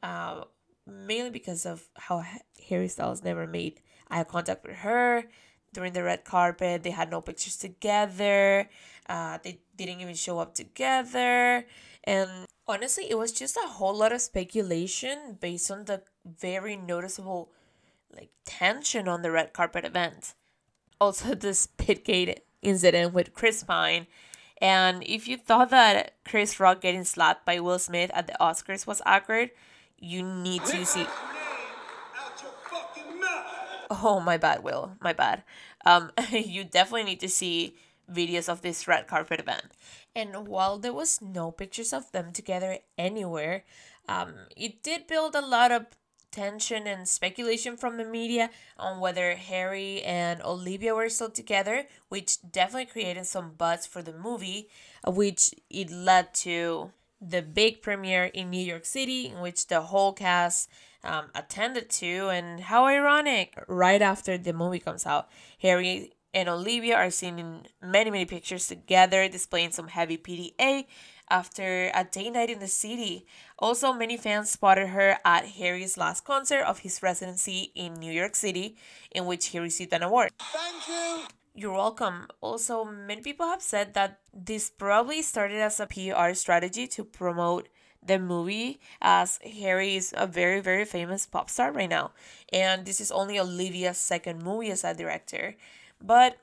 Uh, 0.03 0.45
mainly 0.87 1.31
because 1.31 1.67
of 1.67 1.89
how 1.95 2.25
Harry 2.69 2.89
Styles 2.89 3.23
never 3.25 3.47
made 3.47 3.81
eye 4.11 4.25
contact 4.25 4.65
with 4.65 4.77
her 4.77 5.25
during 5.73 5.93
the 5.93 6.03
red 6.03 6.25
carpet. 6.25 6.83
They 6.83 6.91
had 6.91 7.11
no 7.11 7.21
pictures 7.21 7.57
together. 7.57 8.69
Uh, 9.09 9.39
they 9.43 9.61
didn't 9.77 10.01
even 10.01 10.15
show 10.15 10.39
up 10.39 10.55
together. 10.55 11.67
And 12.05 12.47
honestly, 12.67 13.07
it 13.09 13.19
was 13.19 13.33
just 13.33 13.57
a 13.57 13.69
whole 13.69 13.97
lot 13.97 14.13
of 14.13 14.21
speculation 14.21 15.39
based 15.41 15.71
on 15.71 15.85
the 15.85 16.03
very 16.25 16.77
noticeable 16.77 17.51
like 18.15 18.31
tension 18.45 19.09
on 19.09 19.23
the 19.23 19.31
red 19.31 19.53
carpet 19.53 19.85
event. 19.85 20.35
Also, 21.01 21.35
the 21.35 21.49
Spitgate 21.49 22.41
incident 22.63 23.13
with 23.13 23.35
Chris 23.35 23.65
Pine. 23.65 24.07
And 24.61 25.03
if 25.05 25.27
you 25.27 25.37
thought 25.37 25.71
that 25.71 26.15
Chris 26.25 26.61
Rock 26.61 26.81
getting 26.81 27.03
slapped 27.03 27.45
by 27.45 27.59
Will 27.59 27.81
Smith 27.81 28.13
at 28.15 28.29
the 28.29 28.37
Oscars 28.41 28.87
was 28.87 29.03
awkward, 29.05 29.51
you 29.99 30.23
need 30.23 30.65
to 30.67 30.87
see. 30.87 31.07
Oh, 34.01 34.21
my 34.21 34.39
bad, 34.39 34.63
Will. 34.63 34.97
My 35.01 35.13
bad. 35.13 35.43
Um, 35.85 36.11
you 36.31 36.65
definitely 36.65 37.05
need 37.05 37.21
to 37.21 37.29
see 37.29 37.77
videos 38.11 38.49
of 38.49 38.63
this 38.63 38.89
red 38.89 39.07
carpet 39.07 39.41
event. 39.41 39.65
And 40.15 40.49
while 40.49 40.79
there 40.79 40.93
was 40.93 41.21
no 41.21 41.51
pictures 41.51 41.93
of 41.93 42.11
them 42.13 42.33
together 42.33 42.79
anywhere, 42.97 43.65
um, 44.09 44.35
it 44.57 44.83
did 44.83 45.07
build 45.07 45.35
a 45.35 45.41
lot 45.45 45.73
of 45.73 45.87
tension 46.31 46.87
and 46.87 47.07
speculation 47.07 47.77
from 47.77 47.99
the 47.99 48.05
media 48.05 48.51
on 48.79 49.01
whether 49.01 49.35
Harry 49.35 50.03
and 50.03 50.43
Olivia 50.43 50.95
were 50.95 51.11
still 51.11 51.31
together, 51.31 51.87
which 52.09 52.39
definitely 52.51 52.87
created 52.87 53.27
some 53.27 53.53
buzz 53.53 53.87
for 53.87 54.01
the 54.01 54.15
movie, 54.15 54.69
uh, 55.07 55.11
which 55.11 55.55
it 55.69 55.91
led 55.91 56.33
to 56.35 56.91
the 57.21 57.43
big 57.43 57.83
premiere 57.83 58.25
in 58.25 58.51
New 58.51 58.65
York 58.65 58.87
City, 58.87 59.27
in 59.27 59.41
which 59.41 59.69
the 59.69 59.83
whole 59.83 60.13
cast 60.13 60.69
um, 61.05 61.27
attended 61.35 61.91
to. 61.91 62.29
And 62.29 62.61
how 62.61 62.87
ironic! 62.87 63.59
Right 63.69 64.03
after 64.03 64.39
the 64.39 64.53
movie 64.53 64.79
comes 64.79 65.07
out, 65.07 65.29
Harry 65.61 66.13
and 66.35 66.49
Olivia 66.49 66.97
are 66.97 67.11
seen 67.11 67.39
in 67.39 67.67
many, 67.83 68.11
many 68.11 68.25
pictures 68.25 68.67
together, 68.67 69.29
displaying 69.29 69.73
some 69.73 69.89
heavy 69.89 70.17
PDA 70.17 70.87
after 71.31 71.91
a 71.95 72.05
day 72.05 72.31
night 72.31 72.51
in 72.51 72.59
the 72.59 72.69
city. 72.69 73.27
Also, 73.59 73.93
many 73.93 74.17
fans 74.17 74.51
spotted 74.51 74.89
her 74.89 75.19
at 75.25 75.47
Harry's 75.47 75.97
last 75.97 76.25
concert 76.25 76.63
of 76.63 76.81
his 76.81 77.03
residency 77.03 77.73
in 77.75 77.95
New 77.95 78.13
York 78.13 78.35
City, 78.35 78.77
in 79.11 79.27
which 79.27 79.47
he 79.47 79.59
received 79.59 79.93
an 79.93 80.03
award. 80.03 80.31
Thank 80.39 80.89
you. 80.89 81.25
You're 81.55 81.75
welcome. 81.75 82.29
Also, 82.41 82.85
many 82.85 83.21
people 83.21 83.47
have 83.47 83.61
said 83.61 83.93
that 83.93 84.21
this 84.33 84.71
probably 84.71 85.21
started 85.21 85.59
as 85.59 85.81
a 85.81 85.87
PR 85.87 86.33
strategy 86.33 86.87
to 86.89 87.05
promote 87.05 87.69
the 88.05 88.19
movie 88.19 88.81
as 89.01 89.39
Harry 89.61 89.97
is 89.97 90.15
a 90.17 90.27
very, 90.27 90.61
very 90.61 90.85
famous 90.85 91.27
pop 91.27 91.49
star 91.49 91.73
right 91.73 91.89
now. 91.89 92.11
And 92.53 92.85
this 92.85 93.01
is 93.01 93.11
only 93.11 93.39
Olivia's 93.39 93.99
second 93.99 94.43
movie 94.43 94.71
as 94.71 94.85
a 94.85 94.95
director. 94.95 95.57
But 96.03 96.39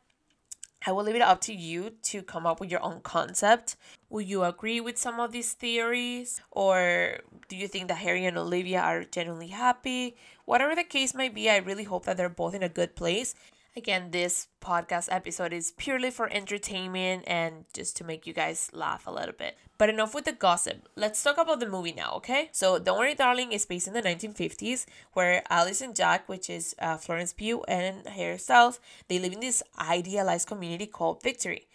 I 0.88 0.94
will 0.94 1.04
leave 1.04 1.16
it 1.16 1.22
up 1.22 1.42
to 1.42 1.54
you 1.54 1.92
to 2.04 2.22
come 2.22 2.46
up 2.46 2.62
with 2.62 2.72
your 2.72 2.82
own 2.82 3.02
concept. 3.02 3.76
Will 4.10 4.22
you 4.22 4.44
agree 4.44 4.80
with 4.80 4.98
some 4.98 5.20
of 5.20 5.34
these 5.34 5.54
theories? 5.54 6.42
Or 6.52 7.20
do 7.50 7.58
you 7.58 7.68
think 7.68 7.90
that 7.90 7.98
Harry 7.98 8.26
and 8.26 8.38
Olivia 8.38 8.80
are 8.80 9.04
genuinely 9.04 9.50
happy? 9.50 10.16
Whatever 10.46 10.76
the 10.76 10.86
case 10.86 11.14
might 11.14 11.36
be, 11.36 11.50
I 11.50 11.58
really 11.58 11.84
hope 11.84 12.06
that 12.06 12.16
they're 12.16 12.30
both 12.30 12.54
in 12.54 12.64
a 12.64 12.70
good 12.70 12.96
place 12.96 13.36
Again, 13.78 14.10
this 14.10 14.48
podcast 14.62 15.10
episode 15.12 15.54
is 15.54 15.72
purely 15.72 16.10
for 16.10 16.28
entertainment 16.34 17.24
and 17.28 17.66
just 17.72 17.96
to 17.98 18.04
make 18.04 18.26
you 18.26 18.34
guys 18.34 18.70
laugh 18.74 19.06
a 19.06 19.12
little 19.12 19.34
bit. 19.38 19.58
But 19.78 19.90
enough 19.90 20.16
with 20.16 20.26
the 20.26 20.32
gossip. 20.32 20.90
Let's 20.96 21.22
talk 21.22 21.38
about 21.38 21.60
the 21.60 21.70
movie 21.70 21.94
now, 21.94 22.14
okay? 22.16 22.50
So, 22.52 22.80
Don't 22.80 22.98
Worry 22.98 23.14
Darling 23.14 23.52
is 23.52 23.68
based 23.68 23.88
in 23.88 23.94
the 23.94 24.02
1950s, 24.02 24.86
where 25.14 25.44
Alice 25.50 25.82
and 25.82 25.96
Jack, 25.96 26.28
which 26.28 26.50
is 26.50 26.76
uh, 26.80 26.98
Florence 26.98 27.32
Pugh 27.32 27.64
and 27.68 28.08
herself, 28.08 28.80
they 29.08 29.20
live 29.20 29.34
in 29.34 29.40
this 29.40 29.62
idealized 29.78 30.48
community 30.48 30.88
called 30.88 31.22
Victory. 31.22 31.68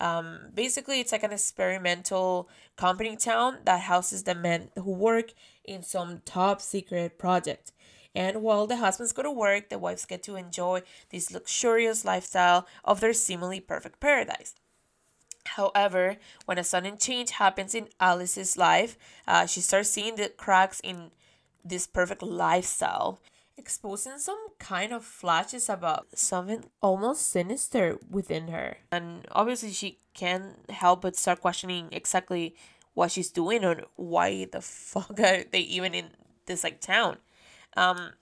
Um, 0.00 0.38
basically, 0.54 1.00
it's 1.00 1.12
like 1.12 1.22
an 1.22 1.32
experimental 1.32 2.48
company 2.76 3.14
town 3.14 3.58
that 3.66 3.82
houses 3.82 4.24
the 4.24 4.34
men 4.34 4.70
who 4.74 4.90
work 4.90 5.32
in 5.64 5.82
some 5.82 6.22
top 6.24 6.60
secret 6.60 7.18
project. 7.18 7.71
And 8.14 8.42
while 8.42 8.66
the 8.66 8.76
husbands 8.76 9.12
go 9.12 9.22
to 9.22 9.30
work, 9.30 9.70
the 9.70 9.78
wives 9.78 10.04
get 10.04 10.22
to 10.24 10.36
enjoy 10.36 10.82
this 11.10 11.30
luxurious 11.30 12.04
lifestyle 12.04 12.66
of 12.84 13.00
their 13.00 13.12
seemingly 13.12 13.60
perfect 13.60 14.00
paradise. 14.00 14.54
However, 15.44 16.16
when 16.44 16.58
a 16.58 16.64
sudden 16.64 16.98
change 16.98 17.30
happens 17.32 17.74
in 17.74 17.88
Alice's 17.98 18.56
life, 18.56 18.96
uh, 19.26 19.46
she 19.46 19.60
starts 19.60 19.90
seeing 19.90 20.16
the 20.16 20.28
cracks 20.28 20.80
in 20.80 21.10
this 21.64 21.86
perfect 21.86 22.22
lifestyle, 22.22 23.20
exposing 23.56 24.18
some 24.18 24.38
kind 24.58 24.92
of 24.92 25.04
flashes 25.04 25.68
about 25.68 26.06
something 26.14 26.64
almost 26.80 27.30
sinister 27.30 27.98
within 28.10 28.48
her. 28.48 28.78
And 28.90 29.26
obviously, 29.32 29.72
she 29.72 29.98
can't 30.14 30.70
help 30.70 31.02
but 31.02 31.16
start 31.16 31.40
questioning 31.40 31.88
exactly 31.90 32.54
what 32.94 33.10
she's 33.10 33.30
doing 33.30 33.64
or 33.64 33.84
why 33.96 34.46
the 34.50 34.60
fuck 34.60 35.18
are 35.18 35.44
they 35.50 35.60
even 35.60 35.94
in 35.94 36.10
this 36.46 36.62
like 36.62 36.80
town. 36.80 37.18
Um, 37.76 38.12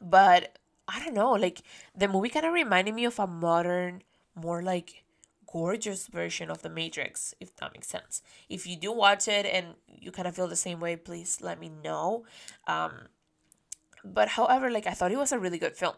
but 0.00 0.58
I 0.86 1.02
don't 1.02 1.14
know, 1.14 1.32
like 1.32 1.62
the 1.96 2.08
movie 2.08 2.28
kind 2.28 2.46
of 2.46 2.52
reminded 2.52 2.94
me 2.94 3.04
of 3.04 3.18
a 3.18 3.26
modern, 3.26 4.02
more 4.34 4.62
like 4.62 5.04
gorgeous 5.50 6.08
version 6.08 6.50
of 6.50 6.62
The 6.62 6.68
Matrix, 6.68 7.34
if 7.40 7.54
that 7.56 7.72
makes 7.72 7.86
sense. 7.88 8.22
If 8.48 8.66
you 8.66 8.76
do 8.76 8.90
watch 8.92 9.28
it 9.28 9.46
and 9.46 9.74
you 9.86 10.10
kind 10.10 10.26
of 10.26 10.34
feel 10.34 10.48
the 10.48 10.56
same 10.56 10.80
way, 10.80 10.96
please 10.96 11.38
let 11.40 11.60
me 11.60 11.70
know. 11.82 12.24
Um, 12.66 13.08
but 14.04 14.30
however, 14.30 14.70
like 14.70 14.86
I 14.86 14.90
thought 14.92 15.12
it 15.12 15.16
was 15.16 15.32
a 15.32 15.38
really 15.38 15.58
good 15.58 15.76
film. 15.76 15.94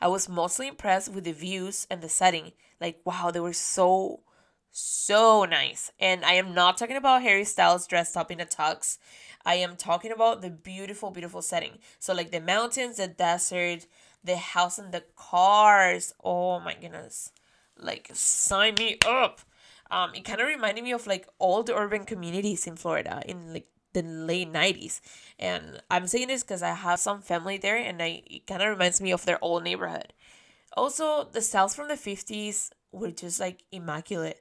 I 0.00 0.08
was 0.08 0.28
mostly 0.28 0.68
impressed 0.68 1.12
with 1.12 1.24
the 1.24 1.32
views 1.32 1.86
and 1.90 2.00
the 2.00 2.08
setting. 2.08 2.52
Like, 2.80 3.00
wow, 3.04 3.30
they 3.30 3.40
were 3.40 3.52
so, 3.52 4.20
so 4.70 5.44
nice. 5.44 5.92
And 5.98 6.24
I 6.24 6.34
am 6.34 6.54
not 6.54 6.78
talking 6.78 6.96
about 6.96 7.22
Harry 7.22 7.44
Styles 7.44 7.86
dressed 7.86 8.16
up 8.16 8.30
in 8.30 8.40
a 8.40 8.46
tux. 8.46 8.96
I 9.44 9.54
am 9.54 9.76
talking 9.76 10.12
about 10.12 10.42
the 10.42 10.50
beautiful, 10.50 11.10
beautiful 11.10 11.42
setting. 11.42 11.78
So 11.98 12.14
like 12.14 12.30
the 12.30 12.40
mountains, 12.40 12.96
the 12.96 13.08
desert, 13.08 13.86
the 14.22 14.36
house 14.36 14.78
and 14.78 14.92
the 14.92 15.04
cars. 15.16 16.14
Oh 16.22 16.60
my 16.60 16.74
goodness. 16.74 17.32
Like 17.78 18.10
sign 18.12 18.74
me 18.74 18.98
up. 19.06 19.40
Um, 19.90 20.14
it 20.14 20.24
kind 20.24 20.40
of 20.40 20.46
reminded 20.46 20.84
me 20.84 20.92
of 20.92 21.06
like 21.06 21.26
old 21.40 21.70
urban 21.70 22.04
communities 22.04 22.66
in 22.66 22.76
Florida 22.76 23.22
in 23.26 23.52
like 23.52 23.66
the 23.92 24.02
late 24.02 24.52
90s. 24.52 25.00
And 25.38 25.82
I'm 25.90 26.06
saying 26.06 26.28
this 26.28 26.42
because 26.42 26.62
I 26.62 26.74
have 26.74 27.00
some 27.00 27.22
family 27.22 27.58
there 27.58 27.76
and 27.76 28.00
I 28.02 28.22
it 28.26 28.46
kind 28.46 28.62
of 28.62 28.68
reminds 28.68 29.00
me 29.00 29.12
of 29.12 29.24
their 29.24 29.38
old 29.42 29.64
neighborhood. 29.64 30.12
Also, 30.76 31.24
the 31.24 31.42
styles 31.42 31.74
from 31.74 31.88
the 31.88 31.94
50s 31.94 32.70
were 32.92 33.10
just 33.10 33.40
like 33.40 33.64
immaculate. 33.72 34.40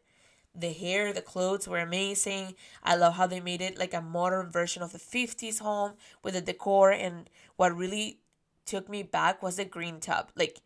The 0.56 0.72
hair, 0.72 1.14
the 1.14 1.22
clothes 1.22 1.68
were 1.68 1.80
amazing. 1.80 2.56
I 2.84 2.96
love 2.96 3.16
how 3.16 3.28
they 3.28 3.40
made 3.40 3.62
it 3.62 3.78
like 3.78 3.94
a 3.94 4.02
modern 4.02 4.52
version 4.52 4.82
of 4.82 4.92
the 4.92 5.00
50s 5.00 5.60
home 5.60 5.94
with 6.24 6.34
the 6.34 6.42
decor. 6.42 6.92
And 6.92 7.30
what 7.56 7.76
really 7.76 8.20
took 8.66 8.90
me 8.90 9.04
back 9.04 9.42
was 9.42 9.58
the 9.58 9.66
green 9.66 10.00
tub. 10.00 10.32
Like, 10.36 10.62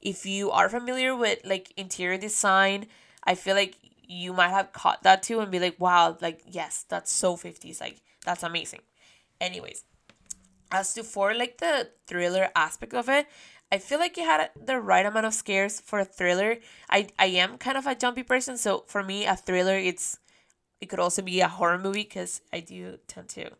if 0.00 0.24
you 0.26 0.50
are 0.50 0.68
familiar 0.68 1.14
with 1.16 1.40
like 1.44 1.72
interior 1.76 2.18
design, 2.18 2.86
I 3.24 3.34
feel 3.34 3.56
like 3.56 3.76
you 4.06 4.32
might 4.32 4.50
have 4.50 4.72
caught 4.72 5.02
that 5.02 5.22
too 5.22 5.40
and 5.40 5.50
be 5.50 5.58
like, 5.58 5.78
wow, 5.78 6.16
like, 6.20 6.42
yes, 6.46 6.84
that's 6.88 7.12
so 7.12 7.36
50s. 7.36 7.80
Like, 7.80 8.00
that's 8.24 8.42
amazing. 8.42 8.80
Anyways, 9.40 9.84
as 10.70 10.94
to 10.94 11.02
for 11.02 11.34
like 11.34 11.58
the 11.58 11.90
thriller 12.06 12.48
aspect 12.54 12.94
of 12.94 13.08
it, 13.08 13.26
I 13.70 13.78
feel 13.78 13.98
like 13.98 14.16
it 14.16 14.24
had 14.24 14.50
the 14.56 14.80
right 14.80 15.04
amount 15.04 15.26
of 15.26 15.34
scares 15.34 15.80
for 15.80 15.98
a 15.98 16.04
thriller. 16.04 16.56
I 16.88 17.08
I 17.18 17.26
am 17.26 17.58
kind 17.58 17.76
of 17.76 17.86
a 17.86 17.94
jumpy 17.94 18.22
person, 18.22 18.56
so 18.56 18.84
for 18.86 19.02
me, 19.02 19.26
a 19.26 19.36
thriller 19.36 19.76
it's 19.76 20.18
it 20.80 20.86
could 20.86 21.00
also 21.00 21.22
be 21.22 21.40
a 21.40 21.48
horror 21.48 21.78
movie 21.78 22.04
because 22.04 22.40
I 22.52 22.60
do 22.60 22.98
tend 23.08 23.28
to 23.30 23.50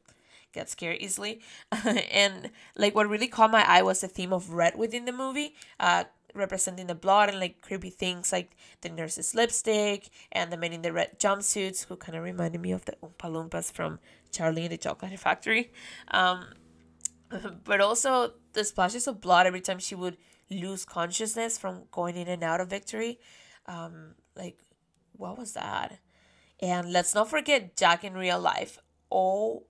get 0.53 0.69
scared 0.71 0.99
easily. 1.01 1.41
and 2.11 2.51
like 2.77 2.95
what 2.95 3.09
really 3.09 3.29
caught 3.29 3.51
my 3.51 3.65
eye 3.67 3.83
was 3.83 4.01
the 4.01 4.09
theme 4.09 4.33
of 4.33 4.51
red 4.51 4.77
within 4.79 5.05
the 5.05 5.13
movie, 5.13 5.55
uh, 5.81 6.05
representing 6.35 6.87
the 6.87 6.95
blood 6.95 7.29
and 7.29 7.41
like 7.41 7.61
creepy 7.61 7.91
things 7.91 8.33
like 8.33 8.53
the 8.83 8.89
nurse's 8.89 9.35
lipstick 9.35 10.11
and 10.33 10.53
the 10.53 10.57
men 10.57 10.73
in 10.73 10.83
the 10.83 10.93
red 10.93 11.19
jumpsuits 11.19 11.87
who 11.87 11.97
kind 11.97 12.17
of 12.17 12.25
reminded 12.25 12.61
me 12.61 12.73
of 12.73 12.85
the 12.85 12.97
Oompa 13.03 13.29
Loompas 13.31 13.73
from 13.73 13.99
Charlie 14.31 14.63
and 14.63 14.73
the 14.73 14.79
Chocolate 14.79 15.19
Factory. 15.19 15.73
Um, 16.09 16.47
but 17.65 17.81
also 17.81 18.33
the 18.53 18.65
splashes 18.65 19.07
of 19.07 19.21
blood 19.21 19.47
every 19.47 19.61
time 19.61 19.79
she 19.79 19.95
would 19.95 20.17
lose 20.51 20.85
consciousness 20.85 21.59
from 21.59 21.85
going 21.91 22.17
in 22.17 22.29
and 22.29 22.43
out 22.43 22.61
of 22.61 22.69
victory. 22.69 23.19
Um, 23.67 24.15
like, 24.35 24.59
what 25.13 25.39
was 25.39 25.53
that? 25.53 25.99
And 26.61 26.93
let's 26.93 27.15
not 27.15 27.31
forget 27.31 27.77
Jack 27.77 28.05
in 28.05 28.15
real 28.15 28.41
life. 28.41 28.79
Oh 29.11 29.65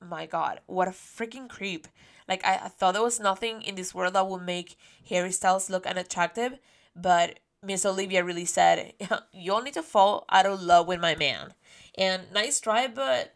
my 0.00 0.26
god, 0.26 0.60
what 0.66 0.88
a 0.88 0.92
freaking 0.92 1.48
creep. 1.48 1.88
Like, 2.28 2.44
I, 2.44 2.54
I 2.64 2.68
thought 2.68 2.94
there 2.94 3.02
was 3.02 3.20
nothing 3.20 3.62
in 3.62 3.74
this 3.74 3.94
world 3.94 4.14
that 4.14 4.28
would 4.28 4.42
make 4.42 4.76
Harry 5.08 5.32
Styles 5.32 5.70
look 5.70 5.86
unattractive, 5.86 6.58
but 6.96 7.38
Miss 7.62 7.86
Olivia 7.86 8.24
really 8.24 8.44
said, 8.44 8.94
You 9.32 9.52
all 9.52 9.62
need 9.62 9.74
to 9.74 9.82
fall 9.82 10.24
out 10.30 10.46
of 10.46 10.62
love 10.62 10.86
with 10.86 11.00
my 11.00 11.14
man. 11.14 11.54
And 11.96 12.24
nice 12.32 12.60
try, 12.60 12.88
but 12.88 13.34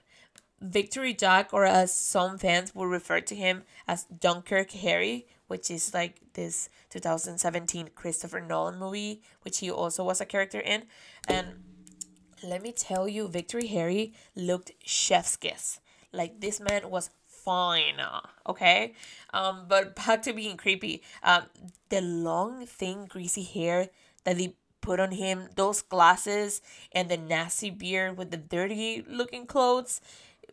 Victory 0.61 1.15
Jack, 1.15 1.51
or 1.53 1.65
as 1.65 1.95
some 1.95 2.39
fans 2.39 2.75
will 2.75 2.87
refer 2.87 3.21
to 3.21 3.35
him 3.35 3.63
as 3.87 4.05
Dunkirk 4.05 4.71
Harry, 4.73 5.27
which 5.47 5.71
is 5.71 5.95
like 5.95 6.21
this 6.35 6.69
2017 6.91 7.91
Christopher 7.95 8.41
Nolan 8.41 8.79
movie, 8.79 9.23
which 9.43 9.59
he 9.59 9.71
also 9.71 10.05
was 10.05 10.21
a 10.21 10.27
character 10.27 10.61
in. 10.61 10.85
And 11.29 11.65
let 12.43 12.63
me 12.63 12.73
tell 12.73 13.09
you, 13.09 13.29
Victory 13.29 13.67
Harry 13.69 14.13
looked 14.35 14.73
chef's 14.85 15.37
kiss. 15.37 15.81
Like 16.13 16.41
this 16.41 16.61
man 16.61 16.91
was 16.91 17.11
fine, 17.27 18.01
okay? 18.47 18.95
Um, 19.33 19.67
but 19.69 19.95
back 19.95 20.23
to 20.23 20.33
being 20.33 20.57
creepy. 20.57 21.03
Um, 21.23 21.45
the 21.89 22.01
long, 22.01 22.67
thin, 22.67 23.07
greasy 23.07 23.43
hair 23.43 23.89
that 24.25 24.39
they 24.39 24.55
put 24.81 25.01
on 25.01 25.13
him, 25.13 25.49
those 25.57 25.83
glasses, 25.83 26.61
and 26.93 27.09
the 27.09 27.17
nasty 27.17 27.71
beard 27.71 28.17
with 28.17 28.31
the 28.31 28.37
dirty 28.37 29.05
looking 29.09 29.47
clothes 29.47 30.01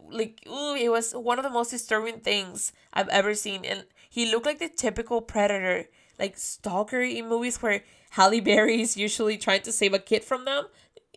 like 0.09 0.43
ooh, 0.47 0.75
it 0.75 0.89
was 0.89 1.13
one 1.13 1.39
of 1.39 1.43
the 1.43 1.49
most 1.49 1.71
disturbing 1.71 2.19
things 2.19 2.73
I've 2.93 3.09
ever 3.09 3.33
seen. 3.33 3.65
And 3.65 3.85
he 4.09 4.31
looked 4.31 4.45
like 4.45 4.59
the 4.59 4.69
typical 4.69 5.21
predator, 5.21 5.89
like 6.19 6.37
stalker 6.37 7.01
in 7.01 7.27
movies 7.27 7.61
where 7.61 7.83
Halle 8.11 8.39
Berry 8.39 8.81
is 8.81 8.97
usually 8.97 9.37
trying 9.37 9.61
to 9.63 9.71
save 9.71 9.93
a 9.93 9.99
kid 9.99 10.23
from 10.23 10.45
them. 10.45 10.65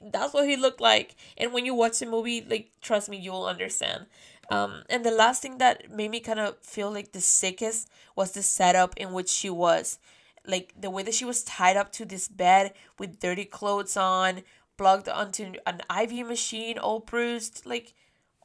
That's 0.00 0.32
what 0.32 0.49
he 0.49 0.56
looked 0.56 0.80
like. 0.80 1.16
And 1.37 1.52
when 1.52 1.66
you 1.66 1.75
watch 1.75 1.99
the 1.99 2.06
movie, 2.06 2.44
like 2.49 2.70
trust 2.80 3.08
me, 3.08 3.18
you'll 3.18 3.44
understand. 3.44 4.06
Um, 4.50 4.85
and 4.88 5.04
the 5.04 5.11
last 5.11 5.42
thing 5.42 5.58
that 5.58 5.90
made 5.90 6.11
me 6.11 6.20
kind 6.20 6.40
of 6.40 6.58
feel 6.58 6.90
like 6.90 7.12
the 7.12 7.20
sickest 7.20 7.88
was 8.16 8.32
the 8.32 8.42
setup 8.42 8.97
in 8.97 9.12
which 9.12 9.28
she 9.28 9.50
was. 9.50 9.99
Like 10.47 10.73
the 10.78 10.90
way 10.90 11.02
that 11.02 11.14
she 11.14 11.26
was 11.26 11.44
tied 11.44 11.76
up 11.76 11.92
to 11.92 12.05
this 12.05 12.29
bed 12.29 12.72
with 12.98 13.20
dirty 13.20 13.44
clothes 13.44 13.96
on, 13.96 14.42
plugged 14.79 15.09
onto 15.09 15.55
an 15.66 15.83
IV 15.90 16.26
machine, 16.26 16.79
all 16.79 17.00
bruised. 17.00 17.66
Like 17.66 17.92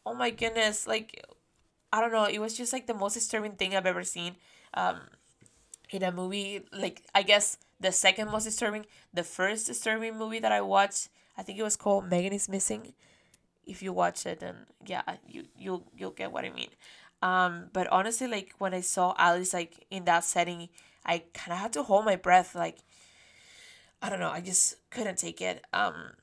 oh 0.05 0.13
my 0.13 0.29
goodness, 0.29 0.87
like 0.87 1.23
I 1.91 2.01
don't 2.01 2.11
know, 2.11 2.25
it 2.25 2.39
was 2.39 2.57
just 2.57 2.73
like 2.73 2.87
the 2.87 2.93
most 2.93 3.13
disturbing 3.13 3.53
thing 3.53 3.75
I've 3.75 3.85
ever 3.85 4.03
seen. 4.03 4.35
Um 4.73 5.01
in 5.89 6.03
a 6.03 6.11
movie 6.11 6.61
like 6.71 7.03
I 7.13 7.23
guess 7.23 7.57
the 7.79 7.91
second 7.91 8.31
most 8.31 8.45
disturbing, 8.45 8.85
the 9.13 9.23
first 9.23 9.67
disturbing 9.67 10.17
movie 10.17 10.39
that 10.39 10.51
I 10.51 10.61
watched, 10.61 11.09
I 11.37 11.43
think 11.43 11.59
it 11.59 11.63
was 11.63 11.75
called 11.75 12.09
Megan 12.09 12.33
is 12.33 12.49
Missing. 12.49 12.93
If 13.65 13.81
you 13.83 13.93
watch 13.93 14.25
it 14.25 14.39
then 14.39 14.55
yeah, 14.85 15.03
you 15.27 15.45
you'll 15.57 15.85
you'll 15.95 16.11
get 16.11 16.31
what 16.31 16.45
I 16.45 16.49
mean. 16.51 16.69
Um 17.21 17.69
but 17.73 17.87
honestly 17.87 18.27
like 18.27 18.53
when 18.57 18.73
I 18.73 18.81
saw 18.81 19.13
Alice 19.17 19.53
like 19.53 19.85
in 19.89 20.05
that 20.05 20.23
setting, 20.23 20.69
I 21.05 21.23
kind 21.33 21.53
of 21.53 21.59
had 21.59 21.73
to 21.73 21.83
hold 21.83 22.05
my 22.05 22.15
breath 22.15 22.55
like 22.55 22.79
I 24.01 24.09
don't 24.09 24.19
know, 24.19 24.31
I 24.31 24.41
just 24.41 24.75
couldn't 24.89 25.17
take 25.17 25.41
it. 25.41 25.63
Um 25.73 26.13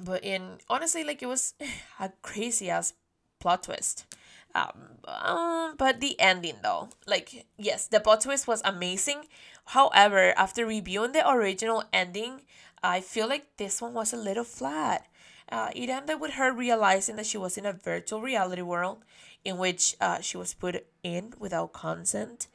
but 0.00 0.24
in 0.24 0.58
honestly 0.68 1.04
like 1.04 1.22
it 1.22 1.26
was 1.26 1.54
a 2.00 2.10
crazy 2.22 2.70
ass 2.70 2.94
plot 3.40 3.64
twist. 3.64 4.06
Um, 4.54 4.98
um 5.06 5.74
but 5.78 6.00
the 6.00 6.18
ending 6.20 6.56
though. 6.62 6.90
Like 7.06 7.46
yes 7.56 7.86
the 7.86 8.00
plot 8.00 8.22
twist 8.22 8.46
was 8.46 8.62
amazing. 8.64 9.26
However 9.66 10.34
after 10.36 10.66
reviewing 10.66 11.12
the 11.12 11.28
original 11.28 11.84
ending 11.92 12.42
i 12.82 13.00
feel 13.00 13.28
like 13.28 13.46
this 13.58 13.80
one 13.80 13.94
was 13.94 14.12
a 14.12 14.16
little 14.16 14.44
flat. 14.44 15.06
Uh, 15.48 15.68
it 15.76 15.90
ended 15.90 16.18
with 16.18 16.32
her 16.32 16.50
realizing 16.52 17.16
that 17.16 17.26
she 17.26 17.36
was 17.36 17.58
in 17.58 17.66
a 17.66 17.72
virtual 17.72 18.22
reality 18.22 18.62
world 18.62 19.04
in 19.44 19.58
which 19.58 19.96
uh, 20.00 20.20
she 20.20 20.36
was 20.36 20.54
put 20.54 20.86
in 21.02 21.34
without 21.38 21.72
consent. 21.74 22.46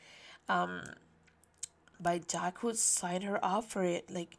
Um, 0.50 0.82
by 2.00 2.19
Jack 2.19 2.60
who 2.60 2.73
signed 2.73 3.23
her 3.23 3.43
up 3.43 3.65
for 3.65 3.84
it. 3.84 4.10
Like, 4.10 4.38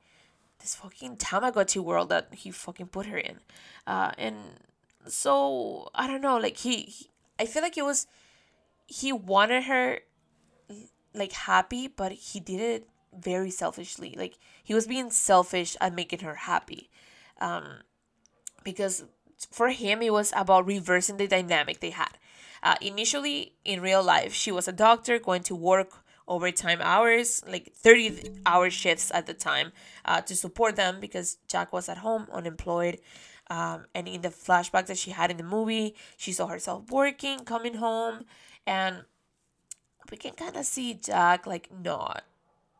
this 0.61 0.75
fucking 0.75 1.17
Tamagotchi 1.17 1.83
world 1.83 2.09
that 2.09 2.29
he 2.33 2.51
fucking 2.51 2.89
put 2.89 3.07
her 3.07 3.19
in. 3.19 3.39
Uh, 3.87 4.13
and 4.19 4.37
so 5.07 5.91
I 5.95 6.07
don't 6.07 6.21
know, 6.21 6.39
like 6.39 6.59
he, 6.59 6.83
he 6.83 7.11
I 7.39 7.47
feel 7.47 7.63
like 7.63 7.79
it 7.79 7.85
was 7.85 8.07
he 8.87 9.13
wanted 9.13 9.65
her 9.65 10.01
like 11.15 11.33
happy, 11.33 11.89
but 11.89 12.13
he 12.13 12.41
did 12.41 12.61
it 12.61 12.89
very 13.17 13.51
selfishly. 13.51 14.15
Like 14.17 14.39
he 14.63 14.75
was 14.75 14.87
being 14.87 15.11
selfish 15.11 15.77
at 15.81 15.95
making 15.95 16.21
her 16.21 16.35
happy. 16.35 16.91
Um 17.41 17.81
because 18.65 19.05
for 19.51 19.69
him 19.71 20.03
it 20.03 20.13
was 20.13 20.33
about 20.37 20.67
reversing 20.67 21.17
the 21.17 21.29
dynamic 21.29 21.81
they 21.81 21.91
had. 21.91 22.19
Uh, 22.61 22.75
initially 22.81 23.55
in 23.65 23.81
real 23.81 24.03
life, 24.03 24.35
she 24.35 24.51
was 24.51 24.67
a 24.67 24.73
doctor 24.73 25.19
going 25.21 25.43
to 25.45 25.55
work 25.55 26.03
overtime 26.29 26.79
hours, 26.83 27.43
like 27.49 27.73
30 27.75 28.41
hour 28.47 28.71
shifts 28.71 29.11
at 29.13 29.27
the 29.27 29.35
time, 29.35 29.73
uh, 30.05 30.21
to 30.21 30.37
support 30.37 30.77
them 30.77 31.01
because 31.01 31.39
Jack 31.49 31.73
was 31.73 31.89
at 31.89 31.99
home, 31.99 32.27
unemployed. 32.33 33.01
Um, 33.51 33.87
and 33.95 34.07
in 34.07 34.21
the 34.21 34.29
flashback 34.29 34.87
that 34.87 34.99
she 34.99 35.11
had 35.11 35.31
in 35.31 35.39
the 35.39 35.43
movie, 35.43 35.95
she 36.17 36.33
saw 36.33 36.47
herself 36.47 36.91
working, 36.91 37.41
coming 37.41 37.75
home, 37.75 38.27
and 38.67 39.05
we 40.11 40.17
can 40.17 40.33
kind 40.33 40.57
of 40.57 40.67
see 40.67 40.95
Jack 40.95 41.47
like 41.47 41.71
not 41.73 42.25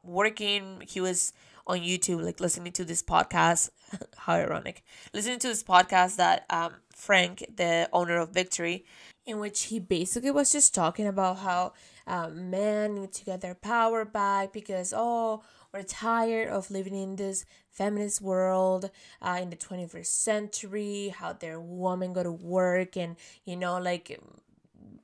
working. 0.03 0.83
He 0.87 1.01
was 1.01 1.33
on 1.67 1.81
YouTube, 1.81 2.23
like 2.23 2.41
listening 2.41 2.73
to 2.73 2.85
this 2.85 3.03
podcast. 3.03 3.71
How 4.17 4.35
ironic! 4.35 4.85
Listening 5.15 5.39
to 5.41 5.49
this 5.49 5.63
podcast 5.63 6.17
that 6.17 6.45
um, 6.51 6.75
Frank, 6.95 7.45
the 7.57 7.89
owner 7.93 8.19
of 8.19 8.31
Victory, 8.31 8.85
in 9.27 9.39
which 9.39 9.65
he 9.65 9.79
basically 9.79 10.31
was 10.31 10.51
just 10.51 10.75
talking 10.75 11.07
about 11.07 11.39
how 11.39 11.73
um, 12.09 12.51
men 12.51 12.95
need 12.95 13.13
to 13.13 13.25
get 13.25 13.41
their 13.43 13.55
power 13.55 14.05
back 14.05 14.53
because 14.53 14.93
oh 14.97 15.43
we're 15.73 15.83
tired 15.83 16.49
of 16.49 16.71
living 16.71 16.95
in 16.95 17.17
this 17.17 17.45
feminist 17.71 18.23
world 18.23 18.91
uh, 19.21 19.39
in 19.41 19.51
the 19.51 19.57
21st 19.57 20.07
century 20.07 21.15
how 21.17 21.33
their 21.35 21.61
women 21.61 22.15
go 22.15 22.23
to 22.23 22.33
work 22.33 22.97
and 22.97 23.17
you 23.45 23.57
know 23.57 23.79
like 23.79 24.19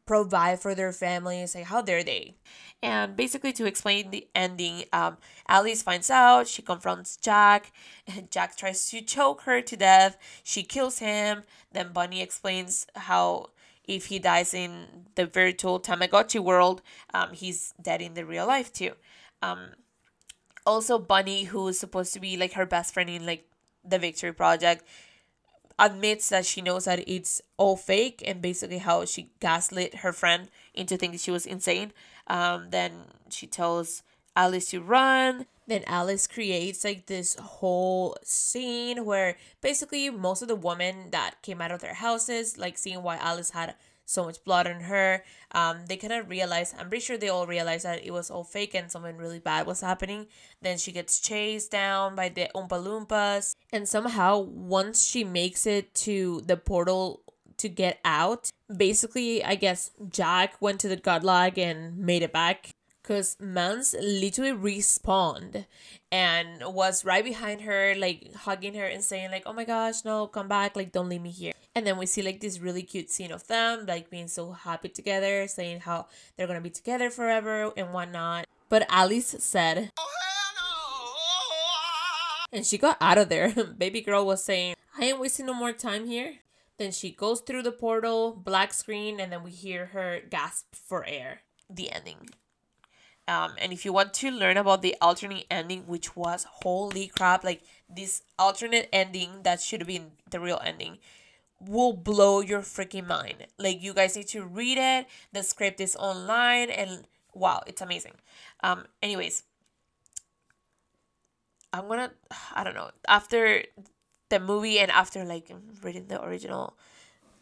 provide 0.06 0.60
for 0.60 0.74
their 0.74 0.92
families 0.92 1.54
like 1.54 1.64
how 1.64 1.80
dare 1.80 2.04
they? 2.04 2.34
And 2.82 3.16
basically 3.16 3.52
to 3.54 3.64
explain 3.64 4.10
the 4.10 4.26
ending 4.34 4.84
um, 4.92 5.18
alice 5.48 5.82
finds 5.82 6.10
out 6.10 6.48
she 6.48 6.62
confronts 6.62 7.16
jack 7.16 7.72
and 8.06 8.30
jack 8.30 8.56
tries 8.56 8.88
to 8.90 9.00
choke 9.02 9.42
her 9.42 9.60
to 9.60 9.76
death 9.76 10.16
she 10.42 10.62
kills 10.62 10.98
him 10.98 11.44
then 11.72 11.92
bunny 11.92 12.20
explains 12.20 12.86
how 12.94 13.50
if 13.86 14.06
he 14.06 14.18
dies 14.18 14.54
in 14.54 14.86
the 15.14 15.26
virtual 15.26 15.80
Tamagotchi 15.80 16.40
world, 16.40 16.82
um, 17.12 17.32
he's 17.32 17.74
dead 17.80 18.00
in 18.00 18.14
the 18.14 18.24
real 18.24 18.46
life 18.46 18.72
too. 18.72 18.92
Um, 19.42 19.70
also, 20.66 20.98
Bunny, 20.98 21.44
who's 21.44 21.78
supposed 21.78 22.14
to 22.14 22.20
be 22.20 22.36
like 22.36 22.54
her 22.54 22.66
best 22.66 22.94
friend 22.94 23.10
in 23.10 23.26
like 23.26 23.46
the 23.84 23.98
Victory 23.98 24.32
Project, 24.32 24.84
admits 25.78 26.28
that 26.28 26.46
she 26.46 26.62
knows 26.62 26.84
that 26.84 27.06
it's 27.08 27.42
all 27.56 27.76
fake 27.76 28.22
and 28.24 28.40
basically 28.40 28.78
how 28.78 29.04
she 29.04 29.30
gaslit 29.40 29.96
her 29.96 30.12
friend 30.12 30.48
into 30.72 30.96
thinking 30.96 31.18
she 31.18 31.30
was 31.30 31.46
insane. 31.46 31.92
Um, 32.26 32.68
then 32.70 32.92
she 33.28 33.46
tells 33.46 34.02
Alice 34.36 34.70
to 34.70 34.80
run. 34.80 35.46
Then 35.66 35.82
Alice 35.86 36.26
creates 36.26 36.84
like 36.84 37.06
this 37.06 37.36
whole 37.36 38.16
scene 38.22 39.04
where 39.04 39.36
basically 39.62 40.10
most 40.10 40.42
of 40.42 40.48
the 40.48 40.56
women 40.56 41.10
that 41.10 41.40
came 41.42 41.60
out 41.60 41.72
of 41.72 41.80
their 41.80 41.94
houses, 41.94 42.58
like 42.58 42.76
seeing 42.76 43.02
why 43.02 43.16
Alice 43.16 43.50
had 43.50 43.74
so 44.06 44.24
much 44.24 44.44
blood 44.44 44.66
on 44.66 44.82
her, 44.82 45.24
um, 45.52 45.86
they 45.88 45.96
kind 45.96 46.12
of 46.12 46.28
realize, 46.28 46.74
I'm 46.78 46.90
pretty 46.90 47.04
sure 47.04 47.16
they 47.16 47.30
all 47.30 47.46
realized 47.46 47.86
that 47.86 48.04
it 48.04 48.10
was 48.10 48.30
all 48.30 48.44
fake 48.44 48.74
and 48.74 48.90
something 48.90 49.16
really 49.16 49.38
bad 49.38 49.66
was 49.66 49.80
happening. 49.80 50.26
Then 50.60 50.76
she 50.76 50.92
gets 50.92 51.20
chased 51.20 51.70
down 51.70 52.14
by 52.14 52.28
the 52.28 52.48
Oompa 52.54 52.68
Loompas. 52.68 53.56
And 53.72 53.88
somehow, 53.88 54.40
once 54.40 55.06
she 55.06 55.24
makes 55.24 55.66
it 55.66 55.94
to 55.94 56.42
the 56.42 56.58
portal 56.58 57.22
to 57.56 57.68
get 57.70 57.98
out, 58.04 58.50
basically, 58.74 59.42
I 59.42 59.54
guess 59.54 59.90
Jack 60.10 60.60
went 60.60 60.80
to 60.80 60.88
the 60.88 60.98
Gulag 60.98 61.56
and 61.56 61.96
made 61.96 62.22
it 62.22 62.32
back 62.32 62.74
because 63.04 63.36
Mans 63.38 63.94
literally 64.00 64.52
respawned 64.52 65.66
and 66.10 66.62
was 66.74 67.04
right 67.04 67.22
behind 67.22 67.60
her, 67.60 67.94
like 67.98 68.32
hugging 68.34 68.74
her 68.74 68.86
and 68.86 69.04
saying, 69.04 69.30
like, 69.30 69.42
oh 69.44 69.52
my 69.52 69.64
gosh, 69.64 70.06
no, 70.06 70.26
come 70.26 70.48
back, 70.48 70.74
like, 70.74 70.90
don't 70.90 71.10
leave 71.10 71.20
me 71.20 71.30
here. 71.30 71.52
And 71.74 71.86
then 71.86 71.98
we 71.98 72.06
see 72.06 72.22
like 72.22 72.40
this 72.40 72.60
really 72.60 72.82
cute 72.82 73.10
scene 73.10 73.30
of 73.30 73.46
them, 73.46 73.84
like 73.86 74.08
being 74.08 74.28
so 74.28 74.52
happy 74.52 74.88
together, 74.88 75.46
saying 75.48 75.80
how 75.80 76.06
they're 76.36 76.46
gonna 76.46 76.62
be 76.62 76.70
together 76.70 77.10
forever 77.10 77.72
and 77.76 77.92
whatnot. 77.92 78.46
But 78.70 78.86
Alice 78.88 79.36
said, 79.38 79.90
and 82.50 82.64
she 82.64 82.78
got 82.78 82.96
out 83.02 83.18
of 83.18 83.28
there. 83.28 83.52
Baby 83.78 84.00
girl 84.00 84.24
was 84.24 84.42
saying, 84.42 84.76
I 84.98 85.06
ain't 85.06 85.20
wasting 85.20 85.46
no 85.46 85.54
more 85.54 85.72
time 85.72 86.06
here. 86.06 86.36
Then 86.78 86.90
she 86.90 87.10
goes 87.10 87.40
through 87.40 87.64
the 87.64 87.72
portal, 87.72 88.32
black 88.32 88.72
screen, 88.72 89.20
and 89.20 89.30
then 89.30 89.42
we 89.42 89.50
hear 89.50 89.86
her 89.86 90.20
gasp 90.30 90.74
for 90.74 91.04
air. 91.04 91.42
The 91.68 91.92
ending. 91.92 92.30
Um, 93.26 93.52
and 93.58 93.72
if 93.72 93.84
you 93.84 93.92
want 93.92 94.12
to 94.14 94.30
learn 94.30 94.56
about 94.56 94.82
the 94.82 94.96
alternate 95.00 95.46
ending, 95.50 95.86
which 95.86 96.14
was 96.14 96.44
holy 96.44 97.06
crap, 97.08 97.42
like 97.42 97.62
this 97.88 98.22
alternate 98.38 98.88
ending 98.92 99.42
that 99.44 99.60
should 99.60 99.80
have 99.80 99.88
been 99.88 100.12
the 100.30 100.40
real 100.40 100.60
ending, 100.62 100.98
will 101.60 101.94
blow 101.94 102.40
your 102.40 102.60
freaking 102.60 103.06
mind. 103.06 103.46
Like 103.58 103.82
you 103.82 103.94
guys 103.94 104.16
need 104.16 104.28
to 104.28 104.44
read 104.44 104.78
it. 104.78 105.06
The 105.32 105.42
script 105.42 105.80
is 105.80 105.96
online, 105.96 106.68
and 106.68 107.04
wow, 107.32 107.62
it's 107.66 107.80
amazing. 107.80 108.12
Um, 108.62 108.84
anyways, 109.02 109.44
I'm 111.72 111.88
gonna, 111.88 112.12
I 112.54 112.62
don't 112.62 112.74
know, 112.74 112.90
after 113.08 113.62
the 114.28 114.40
movie 114.40 114.78
and 114.78 114.90
after 114.90 115.24
like 115.24 115.50
reading 115.82 116.08
the 116.08 116.22
original 116.22 116.76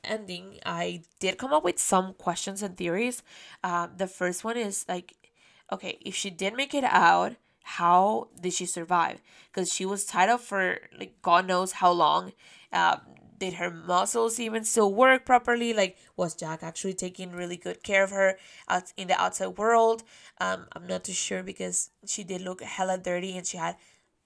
ending, 0.04 0.58
I 0.64 1.02
did 1.20 1.38
come 1.38 1.52
up 1.52 1.64
with 1.64 1.78
some 1.78 2.14
questions 2.14 2.62
and 2.62 2.76
theories. 2.76 3.22
Um, 3.64 3.90
the 3.96 4.06
first 4.06 4.44
one 4.44 4.56
is 4.56 4.84
like 4.88 5.14
okay, 5.72 5.98
if 6.00 6.14
she 6.14 6.30
did 6.30 6.54
make 6.54 6.74
it 6.74 6.84
out, 6.84 7.34
how 7.64 8.28
did 8.40 8.52
she 8.52 8.66
survive? 8.66 9.20
Because 9.50 9.72
she 9.72 9.86
was 9.86 10.04
tied 10.04 10.28
up 10.28 10.40
for 10.40 10.78
like 10.98 11.20
God 11.22 11.46
knows 11.46 11.72
how 11.72 11.92
long. 11.92 12.32
Um, 12.72 13.00
did 13.38 13.54
her 13.54 13.70
muscles 13.70 14.38
even 14.38 14.64
still 14.64 14.94
work 14.94 15.26
properly? 15.26 15.74
Like, 15.74 15.96
was 16.16 16.36
Jack 16.36 16.62
actually 16.62 16.94
taking 16.94 17.32
really 17.32 17.56
good 17.56 17.82
care 17.82 18.04
of 18.04 18.10
her 18.10 18.38
out 18.68 18.92
in 18.96 19.08
the 19.08 19.20
outside 19.20 19.58
world? 19.58 20.04
Um, 20.40 20.66
I'm 20.74 20.86
not 20.86 21.02
too 21.02 21.12
sure 21.12 21.42
because 21.42 21.90
she 22.06 22.22
did 22.22 22.42
look 22.42 22.62
hella 22.62 22.98
dirty 22.98 23.36
and 23.36 23.44
she 23.44 23.56
had 23.56 23.74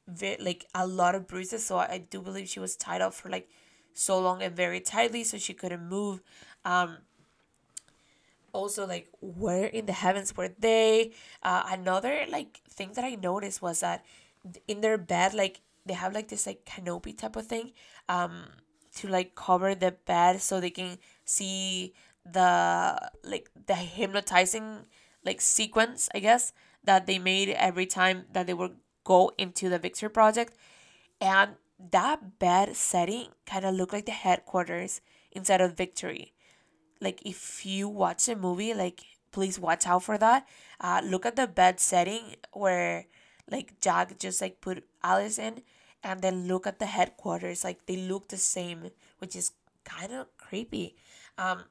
very, 0.07 0.37
like 0.39 0.67
a 0.75 0.87
lot 0.87 1.15
of 1.15 1.27
bruises. 1.27 1.65
So 1.65 1.79
I, 1.79 1.93
I 1.93 1.99
do 1.99 2.21
believe 2.21 2.47
she 2.49 2.61
was 2.61 2.77
tied 2.77 3.01
up 3.01 3.15
for 3.15 3.31
like 3.31 3.49
so 3.95 4.19
long 4.21 4.43
and 4.43 4.55
very 4.55 4.81
tightly, 4.81 5.25
so 5.25 5.39
she 5.39 5.55
couldn't 5.55 5.89
move. 5.89 6.21
Um, 6.67 6.99
also 8.57 8.87
like 8.87 9.09
where 9.21 9.67
in 9.67 9.87
the 9.87 9.93
heavens 9.93 10.37
were 10.37 10.51
they? 10.59 11.13
Uh, 11.43 11.63
another 11.69 12.25
like 12.37 12.61
thing 12.69 12.93
that 12.95 13.05
i 13.05 13.15
noticed 13.15 13.61
was 13.63 13.81
that 13.81 14.05
in 14.67 14.81
their 14.81 14.99
bed 14.99 15.35
like 15.35 15.61
they 15.85 15.95
have 15.95 16.15
like 16.15 16.29
this 16.29 16.47
like 16.47 16.65
canopy 16.65 17.13
type 17.13 17.37
of 17.37 17.47
thing 17.47 17.73
um 18.09 18.45
to 18.95 19.09
like 19.09 19.35
cover 19.35 19.75
the 19.75 19.93
bed 20.07 20.41
so 20.41 20.61
they 20.61 20.71
can 20.71 20.99
see 21.25 21.93
the 22.25 22.51
like 23.25 23.51
the 23.67 23.75
hypnotizing 23.75 24.87
like 25.25 25.41
sequence 25.41 26.09
i 26.15 26.19
guess 26.19 26.53
that 26.87 27.07
they 27.07 27.19
made 27.19 27.51
every 27.51 27.87
time 27.87 28.25
that 28.33 28.47
they 28.47 28.55
would 28.55 28.77
go 29.07 29.33
into 29.39 29.69
the 29.69 29.79
victor 29.79 30.09
project. 30.09 30.55
And 31.21 31.53
that 31.93 32.39
bed 32.39 32.77
setting 32.77 33.29
kind 33.47 33.65
of 33.65 33.75
looked 33.75 33.93
like 33.93 34.07
the 34.07 34.13
headquarters 34.13 35.01
inside 35.33 35.61
of 35.61 35.77
victory 35.77 36.33
like 37.01 37.21
if 37.25 37.65
you 37.67 37.89
watch 37.89 38.29
a 38.29 38.37
movie 38.37 38.75
like 38.75 39.03
please 39.33 39.59
watch 39.59 39.87
out 39.87 40.03
for 40.03 40.19
that. 40.19 40.47
Uh 40.81 41.01
look 41.05 41.27
at 41.27 41.37
the 41.37 41.47
bed 41.47 41.81
setting 41.81 42.37
where 42.53 43.07
like 43.51 43.81
jack 43.81 44.19
just 44.19 44.41
like 44.41 44.61
put 44.61 44.85
alice 45.03 45.39
in 45.39 45.63
and 46.03 46.23
then 46.23 46.47
look 46.49 46.67
at 46.67 46.79
the 46.79 46.87
headquarters. 46.87 47.65
Like 47.65 47.87
they 47.87 47.97
look 47.97 48.29
the 48.29 48.37
same 48.37 48.91
which 49.19 49.37
is 49.37 49.53
kind 49.85 50.13
of 50.13 50.27
creepy. 50.39 50.97
Um 51.39 51.65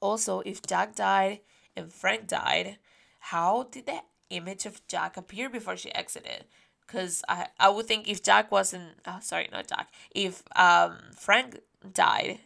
also 0.00 0.40
if 0.40 0.62
jack 0.62 0.94
died 0.94 1.40
and 1.76 1.92
frank 1.92 2.26
died 2.26 2.78
how 3.18 3.64
did 3.70 3.86
the 3.86 4.00
image 4.30 4.66
of 4.66 4.86
jack 4.86 5.16
appear 5.16 5.48
before 5.48 5.76
she 5.76 5.92
exited? 5.94 6.44
Because 6.86 7.22
I, 7.28 7.48
I 7.58 7.68
would 7.70 7.86
think 7.86 8.06
if 8.08 8.22
jack 8.22 8.52
wasn't 8.52 8.94
oh, 9.06 9.18
sorry 9.20 9.48
not 9.50 9.66
jack. 9.68 9.92
If 10.14 10.42
um 10.54 10.98
frank 11.16 11.60
died 11.92 12.40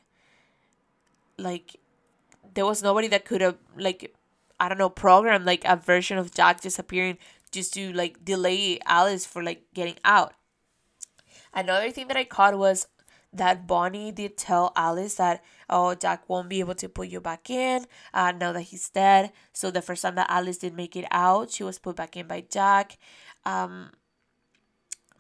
like 1.41 1.77
there 2.55 2.67
was 2.67 2.83
nobody 2.83 3.09
that 3.09 3.25
could 3.25 3.41
have 3.41 3.57
like 3.77 4.15
I 4.59 4.69
don't 4.69 4.79
know 4.79 4.91
programmed 4.91 5.47
like 5.47 5.65
a 5.65 5.77
version 5.77 6.19
of 6.19 6.35
Jack 6.35 6.61
disappearing 6.61 7.19
just 7.51 7.75
to 7.75 7.93
like 7.93 8.25
delay 8.25 8.79
Alice 8.87 9.27
for 9.27 9.43
like 9.43 9.65
getting 9.75 9.97
out. 10.05 10.35
Another 11.53 11.91
thing 11.91 12.09
that 12.09 12.17
I 12.17 12.25
caught 12.25 12.57
was 12.57 12.87
that 13.33 13.67
Bonnie 13.67 14.13
did 14.13 14.37
tell 14.37 14.73
Alice 14.77 15.15
that 15.15 15.43
oh 15.69 15.95
Jack 15.95 16.29
won't 16.29 16.49
be 16.49 16.61
able 16.61 16.75
to 16.75 16.89
put 16.89 17.09
you 17.09 17.21
back 17.21 17.49
in 17.49 17.87
uh, 18.13 18.33
now 18.33 18.53
that 18.53 18.63
he's 18.63 18.89
dead. 18.91 19.33
So 19.53 19.71
the 19.71 19.83
first 19.83 20.03
time 20.03 20.17
that 20.17 20.31
Alice 20.31 20.59
did 20.59 20.77
make 20.77 20.97
it 20.97 21.07
out, 21.11 21.51
she 21.51 21.65
was 21.65 21.79
put 21.79 21.97
back 21.97 22.17
in 22.17 22.27
by 22.27 22.45
Jack. 22.49 22.99
Um, 23.45 23.91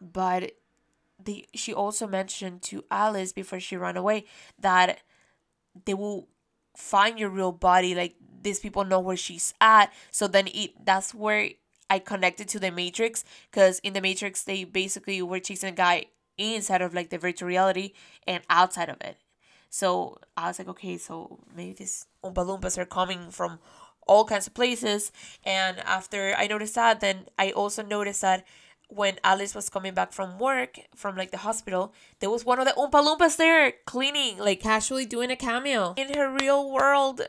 but 0.00 0.52
the 1.22 1.46
she 1.54 1.72
also 1.72 2.06
mentioned 2.06 2.62
to 2.62 2.84
Alice 2.90 3.32
before 3.32 3.60
she 3.60 3.76
ran 3.76 3.96
away 3.96 4.24
that 4.58 5.00
they 5.84 5.94
will 5.94 6.28
find 6.76 7.18
your 7.18 7.28
real 7.30 7.52
body 7.52 7.94
like 7.94 8.14
these 8.42 8.58
people 8.58 8.84
know 8.84 9.00
where 9.00 9.16
she's 9.16 9.54
at. 9.60 9.92
So 10.10 10.26
then 10.26 10.48
it 10.48 10.84
that's 10.84 11.14
where 11.14 11.50
i 11.88 11.98
connected 11.98 12.48
to 12.48 12.60
the 12.60 12.70
matrix 12.70 13.24
because 13.50 13.80
in 13.80 13.92
the 13.92 14.00
matrix 14.00 14.44
they 14.44 14.64
basically 14.64 15.20
were 15.22 15.40
chasing 15.40 15.70
a 15.70 15.72
guy 15.72 16.06
inside 16.38 16.80
of 16.80 16.94
like 16.94 17.10
the 17.10 17.18
virtual 17.18 17.48
reality 17.48 17.92
and 18.26 18.42
outside 18.48 18.88
of 18.88 18.96
it. 19.00 19.16
So 19.68 20.18
i 20.36 20.48
was 20.48 20.58
like 20.58 20.68
okay 20.68 20.96
so 20.96 21.40
maybe 21.54 21.74
these 21.74 22.06
oompa 22.24 22.46
loompas 22.46 22.78
are 22.78 22.86
coming 22.86 23.30
from 23.30 23.58
all 24.06 24.24
kinds 24.24 24.46
of 24.46 24.54
places. 24.54 25.12
And 25.44 25.80
after 25.80 26.34
i 26.36 26.46
noticed 26.46 26.76
that 26.76 27.00
then 27.00 27.26
i 27.38 27.50
also 27.50 27.82
noticed 27.82 28.22
that 28.22 28.44
when 28.90 29.18
Alice 29.24 29.54
was 29.54 29.68
coming 29.68 29.94
back 29.94 30.12
from 30.12 30.38
work, 30.38 30.78
from 30.94 31.16
like 31.16 31.30
the 31.30 31.38
hospital, 31.38 31.92
there 32.20 32.30
was 32.30 32.44
one 32.44 32.58
of 32.58 32.66
the 32.66 32.72
Oompa 32.72 33.04
Loompas 33.04 33.36
there 33.36 33.72
cleaning, 33.86 34.38
like 34.38 34.60
casually 34.60 35.06
doing 35.06 35.30
a 35.30 35.36
cameo 35.36 35.94
in 35.96 36.12
her 36.14 36.30
real 36.40 36.70
world, 36.70 37.22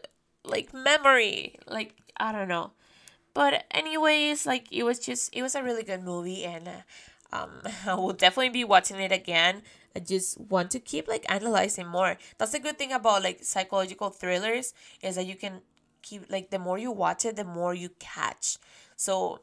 like 0.43 0.73
memory. 0.73 1.55
Like, 1.67 1.95
I 2.17 2.31
don't 2.31 2.47
know. 2.47 2.71
But, 3.33 3.63
anyways, 3.71 4.45
like, 4.45 4.67
it 4.71 4.83
was 4.83 4.99
just, 4.99 5.33
it 5.33 5.41
was 5.41 5.55
a 5.55 5.63
really 5.63 5.83
good 5.83 6.03
movie, 6.03 6.43
and 6.43 6.67
uh, 6.67 6.81
um, 7.31 7.61
I 7.85 7.95
will 7.95 8.13
definitely 8.13 8.49
be 8.49 8.63
watching 8.63 8.99
it 8.99 9.11
again. 9.11 9.61
I 9.95 9.99
just 9.99 10.39
want 10.39 10.71
to 10.71 10.79
keep 10.79 11.07
like 11.07 11.25
analyzing 11.29 11.87
more. 11.87 12.17
That's 12.37 12.53
the 12.53 12.59
good 12.59 12.77
thing 12.77 12.93
about 12.93 13.23
like 13.23 13.43
psychological 13.43 14.09
thrillers 14.09 14.73
is 15.01 15.15
that 15.15 15.25
you 15.25 15.35
can 15.35 15.61
keep 16.01 16.31
like 16.31 16.49
the 16.49 16.59
more 16.59 16.77
you 16.77 16.91
watch 16.91 17.25
it, 17.25 17.35
the 17.35 17.43
more 17.43 17.73
you 17.73 17.89
catch. 17.99 18.57
So 18.95 19.41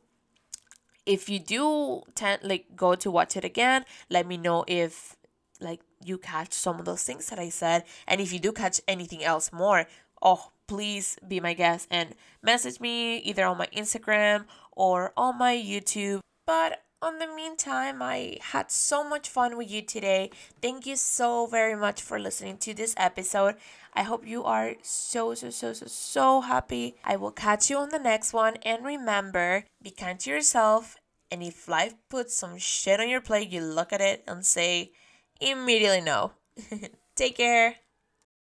if 1.08 1.28
you 1.30 1.38
do 1.40 2.02
tend 2.14 2.44
like 2.44 2.76
go 2.76 2.94
to 2.94 3.10
watch 3.10 3.36
it 3.36 3.44
again, 3.44 3.84
let 4.10 4.26
me 4.26 4.36
know 4.36 4.64
if 4.68 5.16
like 5.58 5.80
you 6.04 6.18
catch 6.18 6.52
some 6.52 6.78
of 6.78 6.84
those 6.84 7.02
things 7.02 7.26
that 7.30 7.38
I 7.38 7.48
said, 7.48 7.84
and 8.06 8.20
if 8.20 8.32
you 8.32 8.38
do 8.38 8.52
catch 8.52 8.80
anything 8.86 9.24
else 9.24 9.50
more, 9.52 9.86
oh 10.22 10.52
please 10.68 11.16
be 11.26 11.40
my 11.40 11.54
guest 11.54 11.88
and 11.90 12.14
message 12.42 12.78
me 12.78 13.16
either 13.18 13.46
on 13.46 13.56
my 13.56 13.66
Instagram 13.74 14.44
or 14.72 15.12
on 15.16 15.38
my 15.38 15.56
YouTube. 15.56 16.20
But 16.46 16.84
on 17.00 17.18
the 17.18 17.26
meantime, 17.26 18.02
I 18.02 18.38
had 18.40 18.70
so 18.70 19.04
much 19.04 19.28
fun 19.28 19.56
with 19.56 19.70
you 19.70 19.82
today. 19.82 20.30
Thank 20.60 20.86
you 20.86 20.96
so 20.96 21.46
very 21.46 21.76
much 21.76 22.02
for 22.02 22.18
listening 22.18 22.58
to 22.58 22.74
this 22.74 22.94
episode. 22.96 23.56
I 23.94 24.02
hope 24.02 24.26
you 24.26 24.44
are 24.44 24.74
so, 24.82 25.34
so, 25.34 25.50
so, 25.50 25.72
so, 25.72 25.86
so 25.86 26.40
happy. 26.40 26.96
I 27.04 27.16
will 27.16 27.30
catch 27.30 27.70
you 27.70 27.78
on 27.78 27.90
the 27.90 27.98
next 27.98 28.32
one. 28.32 28.56
And 28.62 28.84
remember, 28.84 29.64
be 29.82 29.90
kind 29.90 30.18
to 30.20 30.30
yourself. 30.30 30.96
And 31.30 31.42
if 31.42 31.68
life 31.68 31.94
puts 32.08 32.34
some 32.34 32.58
shit 32.58 33.00
on 33.00 33.08
your 33.08 33.20
plate, 33.20 33.50
you 33.50 33.60
look 33.60 33.92
at 33.92 34.00
it 34.00 34.24
and 34.26 34.44
say, 34.44 34.92
immediately 35.40 36.00
no. 36.00 36.32
Take 37.16 37.36
care. 37.36 37.76